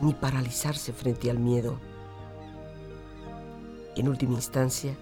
ni 0.00 0.12
paralizarse 0.12 0.92
frente 0.92 1.30
al 1.30 1.38
miedo. 1.38 1.78
En 3.94 4.08
última 4.08 4.34
instancia, 4.34 4.96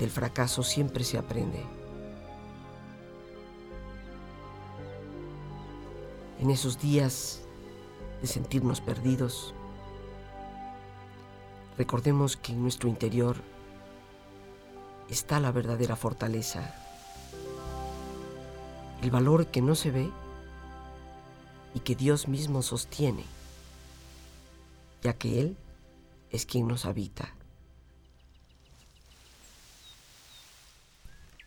del 0.00 0.10
fracaso 0.10 0.62
siempre 0.62 1.04
se 1.04 1.18
aprende. 1.18 1.62
En 6.40 6.50
esos 6.50 6.80
días 6.80 7.42
de 8.22 8.26
sentirnos 8.26 8.80
perdidos, 8.80 9.54
recordemos 11.76 12.38
que 12.38 12.52
en 12.52 12.62
nuestro 12.62 12.88
interior 12.88 13.36
está 15.10 15.38
la 15.38 15.52
verdadera 15.52 15.96
fortaleza, 15.96 16.74
el 19.02 19.10
valor 19.10 19.48
que 19.48 19.60
no 19.60 19.74
se 19.74 19.90
ve 19.90 20.10
y 21.74 21.80
que 21.80 21.94
Dios 21.94 22.26
mismo 22.26 22.62
sostiene, 22.62 23.24
ya 25.02 25.12
que 25.12 25.40
Él 25.40 25.56
es 26.30 26.46
quien 26.46 26.66
nos 26.66 26.86
habita. 26.86 27.34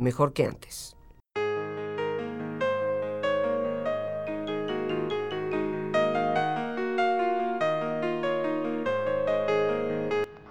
mejor 0.00 0.32
que 0.32 0.46
antes. 0.46 0.96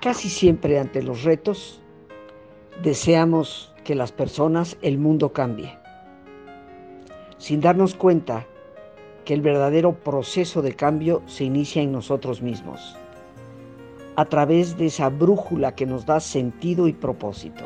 Casi 0.02 0.30
siempre 0.30 0.80
ante 0.80 1.04
los 1.04 1.24
retos 1.24 1.82
deseamos 2.82 3.74
que 3.84 3.96
las 3.96 4.12
personas, 4.12 4.78
el 4.82 4.98
mundo 4.98 5.34
cambie. 5.34 5.78
Sin 7.38 7.60
darnos 7.60 7.96
cuenta 7.96 8.48
que 9.26 9.34
el 9.34 9.42
verdadero 9.42 9.94
proceso 9.94 10.62
de 10.62 10.74
cambio 10.74 11.22
se 11.26 11.44
inicia 11.44 11.82
en 11.82 11.92
nosotros 11.92 12.42
mismos, 12.42 12.96
a 14.16 14.26
través 14.26 14.78
de 14.78 14.86
esa 14.86 15.10
brújula 15.10 15.76
que 15.76 15.86
nos 15.86 16.06
da 16.06 16.20
sentido 16.20 16.88
y 16.88 16.94
propósito. 16.94 17.66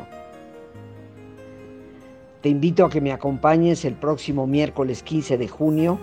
Te 2.44 2.50
invito 2.50 2.84
a 2.84 2.90
que 2.90 3.00
me 3.00 3.10
acompañes 3.10 3.86
el 3.86 3.94
próximo 3.94 4.46
miércoles 4.46 5.02
15 5.02 5.38
de 5.38 5.48
junio 5.48 5.98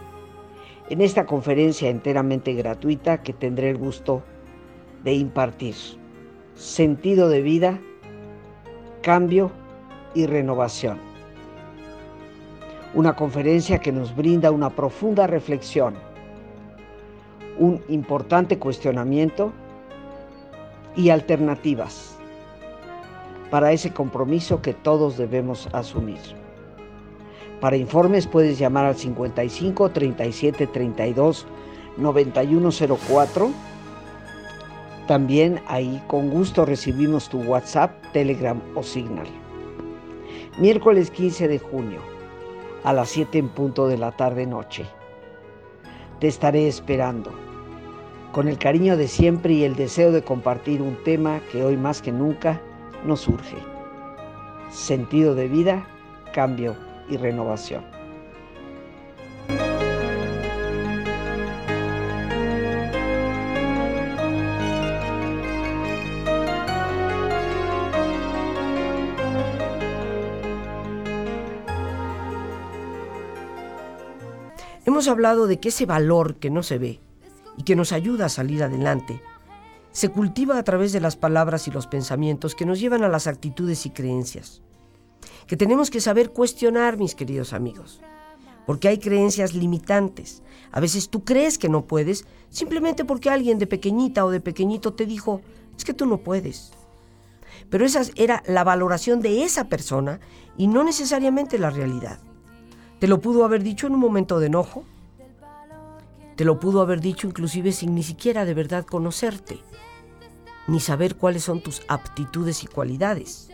en 0.89 1.01
esta 1.01 1.27
conferencia 1.27 1.87
enteramente 1.87 2.55
gratuita 2.55 3.21
que 3.21 3.31
tendré 3.31 3.69
el 3.69 3.77
gusto 3.77 4.23
de 5.03 5.13
impartir. 5.13 5.75
Sentido 6.55 7.29
de 7.29 7.43
vida, 7.43 7.79
cambio 9.03 9.51
y 10.15 10.25
renovación 10.25 10.97
una 12.95 13.15
conferencia 13.15 13.77
que 13.77 13.91
nos 13.91 14.15
brinda 14.15 14.49
una 14.49 14.71
profunda 14.71 15.27
reflexión, 15.27 15.93
un 17.59 17.83
importante 17.87 18.57
cuestionamiento 18.57 19.53
y 20.95 21.09
alternativas 21.11 22.17
para 23.51 23.73
ese 23.73 23.91
compromiso 23.93 24.61
que 24.61 24.73
todos 24.73 25.17
debemos 25.17 25.67
asumir. 25.73 26.19
Para 27.59 27.75
informes 27.75 28.25
puedes 28.25 28.57
llamar 28.57 28.85
al 28.85 28.95
55 28.95 29.91
37 29.91 30.65
32 30.65 31.45
9104. 31.97 33.51
También 35.07 35.61
ahí 35.67 36.01
con 36.07 36.29
gusto 36.29 36.65
recibimos 36.65 37.29
tu 37.29 37.39
WhatsApp, 37.41 37.91
Telegram 38.13 38.59
o 38.73 38.81
Signal. 38.81 39.27
Miércoles 40.57 41.11
15 41.11 41.49
de 41.49 41.59
junio 41.59 41.99
a 42.83 42.93
las 42.93 43.09
7 43.09 43.37
en 43.37 43.49
punto 43.49 43.87
de 43.87 43.97
la 43.97 44.13
tarde 44.13 44.47
noche. 44.47 44.85
Te 46.19 46.27
estaré 46.27 46.67
esperando, 46.67 47.31
con 48.31 48.47
el 48.47 48.57
cariño 48.57 48.95
de 48.95 49.07
siempre 49.07 49.53
y 49.53 49.63
el 49.65 49.75
deseo 49.75 50.11
de 50.11 50.23
compartir 50.23 50.81
un 50.81 50.95
tema 51.03 51.41
que 51.51 51.63
hoy 51.63 51.77
más 51.77 52.01
que 52.01 52.11
nunca 52.11 52.61
nos 53.05 53.21
surge. 53.21 53.57
Sentido 54.69 55.35
de 55.35 55.47
vida, 55.47 55.87
cambio 56.33 56.75
y 57.09 57.17
renovación. 57.17 57.83
Hemos 74.85 75.07
hablado 75.07 75.47
de 75.47 75.59
que 75.59 75.69
ese 75.69 75.85
valor 75.85 76.35
que 76.35 76.49
no 76.49 76.63
se 76.63 76.77
ve 76.77 76.99
y 77.57 77.63
que 77.63 77.75
nos 77.75 77.91
ayuda 77.91 78.25
a 78.25 78.29
salir 78.29 78.63
adelante 78.63 79.21
se 79.91 80.09
cultiva 80.09 80.57
a 80.57 80.63
través 80.63 80.91
de 80.93 81.01
las 81.01 81.15
palabras 81.15 81.67
y 81.67 81.71
los 81.71 81.87
pensamientos 81.87 82.55
que 82.55 82.65
nos 82.65 82.79
llevan 82.79 83.03
a 83.03 83.09
las 83.09 83.27
actitudes 83.27 83.85
y 83.85 83.89
creencias. 83.89 84.61
Que 85.47 85.57
tenemos 85.57 85.89
que 85.89 86.01
saber 86.01 86.31
cuestionar, 86.31 86.97
mis 86.97 87.15
queridos 87.15 87.53
amigos, 87.53 88.01
porque 88.65 88.87
hay 88.87 88.99
creencias 88.99 89.53
limitantes. 89.53 90.43
A 90.71 90.79
veces 90.79 91.09
tú 91.09 91.23
crees 91.23 91.57
que 91.57 91.69
no 91.69 91.85
puedes 91.85 92.25
simplemente 92.49 93.03
porque 93.05 93.29
alguien 93.29 93.59
de 93.59 93.67
pequeñita 93.67 94.23
o 94.23 94.29
de 94.29 94.39
pequeñito 94.39 94.93
te 94.93 95.05
dijo, 95.05 95.41
es 95.77 95.83
que 95.83 95.93
tú 95.93 96.05
no 96.05 96.17
puedes. 96.17 96.71
Pero 97.69 97.85
esa 97.85 98.01
era 98.15 98.43
la 98.47 98.63
valoración 98.63 99.21
de 99.21 99.43
esa 99.43 99.65
persona 99.65 100.19
y 100.57 100.67
no 100.67 100.83
necesariamente 100.83 101.57
la 101.57 101.69
realidad. 101.69 102.19
Te 102.99 103.07
lo 103.07 103.19
pudo 103.19 103.45
haber 103.45 103.63
dicho 103.63 103.87
en 103.87 103.93
un 103.93 103.99
momento 103.99 104.39
de 104.39 104.47
enojo. 104.47 104.83
Te 106.35 106.45
lo 106.45 106.59
pudo 106.59 106.81
haber 106.81 107.01
dicho 107.01 107.27
inclusive 107.27 107.71
sin 107.71 107.93
ni 107.93 108.03
siquiera 108.03 108.45
de 108.45 108.53
verdad 108.53 108.85
conocerte, 108.85 109.59
ni 110.67 110.79
saber 110.79 111.15
cuáles 111.15 111.43
son 111.43 111.61
tus 111.61 111.81
aptitudes 111.87 112.63
y 112.63 112.67
cualidades. 112.67 113.49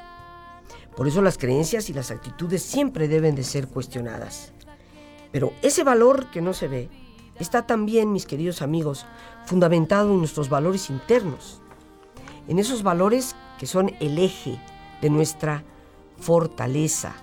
Por 0.96 1.08
eso 1.08 1.22
las 1.22 1.38
creencias 1.38 1.90
y 1.90 1.94
las 1.94 2.12
actitudes 2.12 2.63
siempre 2.63 3.08
deben 3.08 3.36
de 3.36 3.44
ser 3.44 3.68
cuestionadas. 3.68 4.54
Pero 5.32 5.54
ese 5.62 5.84
valor 5.84 6.32
que 6.32 6.42
no 6.42 6.54
se 6.54 6.68
ve 6.68 6.90
está 7.40 7.68
también, 7.68 8.12
mis 8.12 8.26
queridos 8.26 8.62
amigos, 8.62 9.06
fundamentado 9.46 10.12
en 10.12 10.20
nuestros 10.20 10.50
valores 10.50 10.90
internos, 10.90 11.62
en 12.48 12.60
esos 12.60 12.84
valores 12.84 13.36
que 13.60 13.68
son 13.68 13.94
el 14.00 14.18
eje 14.18 14.60
de 15.02 15.10
nuestra 15.10 15.63
fortaleza. 16.18 17.13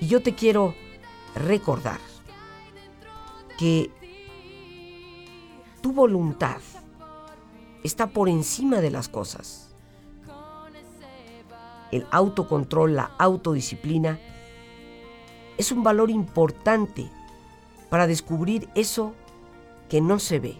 Y 0.00 0.08
yo 0.08 0.22
te 0.22 0.34
quiero 0.34 0.74
recordar 1.34 2.00
que 3.58 3.90
tu 5.86 5.92
voluntad 5.92 6.58
está 7.84 8.08
por 8.08 8.28
encima 8.28 8.80
de 8.80 8.90
las 8.90 9.08
cosas. 9.08 9.68
El 11.92 12.08
autocontrol, 12.10 12.96
la 12.96 13.12
autodisciplina, 13.18 14.18
es 15.56 15.70
un 15.70 15.84
valor 15.84 16.10
importante 16.10 17.08
para 17.88 18.08
descubrir 18.08 18.68
eso 18.74 19.14
que 19.88 20.00
no 20.00 20.18
se 20.18 20.40
ve. 20.40 20.56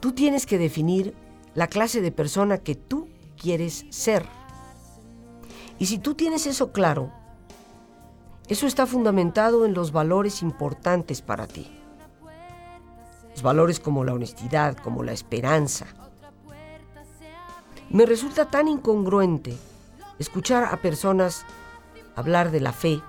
Tú 0.00 0.12
tienes 0.12 0.46
que 0.46 0.56
definir 0.56 1.12
la 1.54 1.66
clase 1.66 2.00
de 2.00 2.10
persona 2.10 2.56
que 2.56 2.74
tú 2.74 3.06
quieres 3.36 3.84
ser. 3.90 4.24
Y 5.78 5.84
si 5.84 5.98
tú 5.98 6.14
tienes 6.14 6.46
eso 6.46 6.72
claro, 6.72 7.12
eso 8.48 8.66
está 8.66 8.86
fundamentado 8.86 9.66
en 9.66 9.74
los 9.74 9.92
valores 9.92 10.40
importantes 10.40 11.20
para 11.20 11.46
ti. 11.46 11.77
Valores 13.42 13.80
como 13.80 14.04
la 14.04 14.14
honestidad, 14.14 14.76
como 14.76 15.02
la 15.02 15.12
esperanza. 15.12 15.86
Me 17.90 18.04
resulta 18.04 18.50
tan 18.50 18.68
incongruente 18.68 19.56
escuchar 20.18 20.64
a 20.64 20.76
personas 20.82 21.44
hablar 22.16 22.50
de 22.50 22.60
la 22.60 22.72
fe 22.72 23.00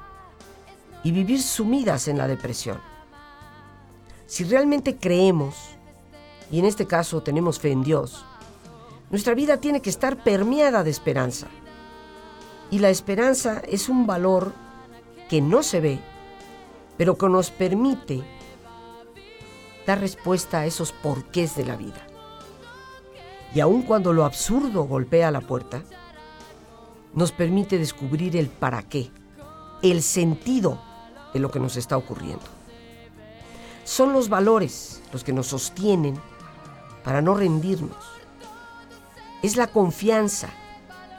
y 1.03 1.11
vivir 1.11 1.41
sumidas 1.41 2.07
en 2.07 2.17
la 2.17 2.27
depresión. 2.27 2.79
Si 4.27 4.43
realmente 4.43 4.97
creemos, 4.97 5.55
y 6.51 6.59
en 6.59 6.65
este 6.65 6.85
caso 6.85 7.21
tenemos 7.23 7.59
fe 7.59 7.71
en 7.71 7.83
Dios, 7.83 8.23
nuestra 9.09 9.33
vida 9.33 9.57
tiene 9.57 9.81
que 9.81 9.89
estar 9.89 10.23
permeada 10.23 10.83
de 10.83 10.91
esperanza. 10.91 11.47
Y 12.69 12.79
la 12.79 12.89
esperanza 12.89 13.61
es 13.67 13.89
un 13.89 14.05
valor 14.05 14.53
que 15.29 15.41
no 15.41 15.63
se 15.63 15.79
ve, 15.79 15.99
pero 16.97 17.17
que 17.17 17.27
nos 17.27 17.49
permite 17.49 18.23
dar 19.89 19.99
respuesta 19.99 20.59
a 20.59 20.65
esos 20.67 20.91
porqués 20.91 21.55
de 21.55 21.65
la 21.65 21.75
vida. 21.75 22.05
Y 23.55 23.59
aun 23.59 23.81
cuando 23.81 24.13
lo 24.13 24.23
absurdo 24.23 24.83
golpea 24.83 25.31
la 25.31 25.41
puerta, 25.41 25.81
nos 27.15 27.31
permite 27.31 27.79
descubrir 27.79 28.37
el 28.37 28.49
para 28.49 28.83
qué, 28.83 29.09
el 29.81 30.03
sentido 30.03 30.79
de 31.33 31.39
lo 31.39 31.49
que 31.49 31.59
nos 31.59 31.75
está 31.75 31.97
ocurriendo. 31.97 32.45
Son 33.83 34.13
los 34.13 34.29
valores 34.29 35.01
los 35.11 35.23
que 35.23 35.33
nos 35.33 35.47
sostienen 35.47 36.19
para 37.03 37.23
no 37.23 37.33
rendirnos. 37.33 37.97
Es 39.41 39.57
la 39.57 39.65
confianza 39.65 40.49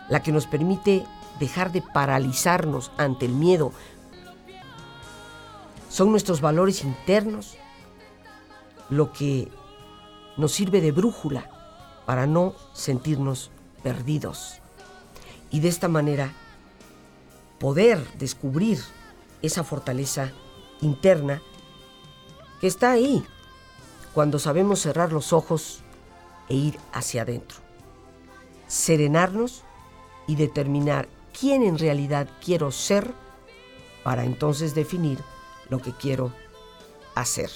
la 0.09 0.23
que 0.23 0.31
nos 0.31 0.47
permite 0.47 1.05
dejar 1.41 1.73
de 1.73 1.83
paralizarnos 1.83 2.93
ante 2.99 3.27
el 3.27 3.33
miedo, 3.33 3.73
son 5.89 6.13
nuestros 6.13 6.41
valores 6.41 6.85
internos 6.85 7.57
lo 8.91 9.13
que 9.13 9.49
nos 10.37 10.53
sirve 10.53 10.81
de 10.81 10.93
brújula 10.93 11.49
para 12.07 12.27
no 12.27 12.55
sentirnos 12.73 13.51
perdidos. 13.83 14.61
Y 15.51 15.61
de 15.61 15.69
esta 15.69 15.89
manera 15.89 16.33
poder 17.59 18.05
descubrir 18.19 18.81
esa 19.43 19.65
fortaleza 19.65 20.33
interna 20.81 21.43
que 22.61 22.67
está 22.67 22.93
ahí 22.93 23.25
cuando 24.15 24.39
sabemos 24.39 24.81
cerrar 24.81 25.13
los 25.13 25.33
ojos 25.33 25.81
e 26.49 26.55
ir 26.55 26.79
hacia 26.93 27.23
adentro. 27.23 27.59
Serenarnos 28.67 29.63
y 30.27 30.37
determinar 30.37 31.09
quién 31.39 31.63
en 31.63 31.79
realidad 31.79 32.29
quiero 32.45 32.71
ser 32.73 33.15
para 34.05 34.25
entonces 34.25 34.75
definir 34.75 35.19
lo 35.69 35.81
que 35.81 35.93
quiero 35.93 36.33
hacer. 37.15 37.51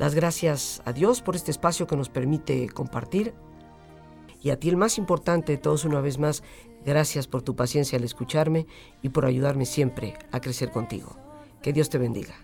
Las 0.00 0.14
gracias 0.14 0.80
a 0.86 0.94
Dios 0.94 1.20
por 1.20 1.36
este 1.36 1.50
espacio 1.50 1.86
que 1.86 1.94
nos 1.94 2.08
permite 2.08 2.70
compartir. 2.70 3.34
Y 4.40 4.48
a 4.48 4.58
ti 4.58 4.70
el 4.70 4.78
más 4.78 4.96
importante 4.96 5.52
de 5.52 5.58
todos 5.58 5.84
una 5.84 6.00
vez 6.00 6.18
más, 6.18 6.42
gracias 6.86 7.26
por 7.26 7.42
tu 7.42 7.54
paciencia 7.54 7.98
al 7.98 8.04
escucharme 8.04 8.66
y 9.02 9.10
por 9.10 9.26
ayudarme 9.26 9.66
siempre 9.66 10.14
a 10.32 10.40
crecer 10.40 10.70
contigo. 10.70 11.18
Que 11.60 11.74
Dios 11.74 11.90
te 11.90 11.98
bendiga. 11.98 12.34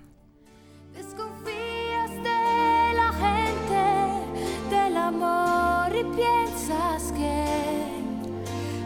Desconfías 0.93 2.11
de 2.11 2.95
la 2.95 3.11
gente, 3.25 4.77
del 4.77 4.97
amor 4.99 5.97
y 5.97 6.05
piensas 6.15 7.11
que 7.13 8.03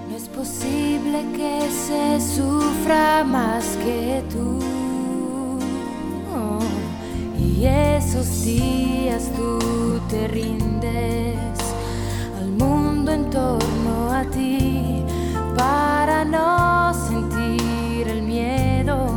no 0.09 0.17
es 0.17 0.29
posible 0.29 1.25
que 1.37 1.69
se 1.73 2.21
sufra 2.37 3.25
más 3.25 3.77
que 3.79 4.23
tú. 4.31 4.90
esos 8.11 8.43
días 8.45 9.31
tú 9.37 10.01
te 10.09 10.27
rindes 10.27 11.39
al 12.41 12.51
mundo 12.51 13.13
en 13.13 13.31
torno 13.31 14.11
a 14.13 14.25
ti 14.25 15.05
para 15.57 16.25
no 16.25 16.93
sentir 16.93 18.09
el 18.09 18.23
miedo 18.23 19.13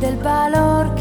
del 0.00 0.18
valor 0.18 0.94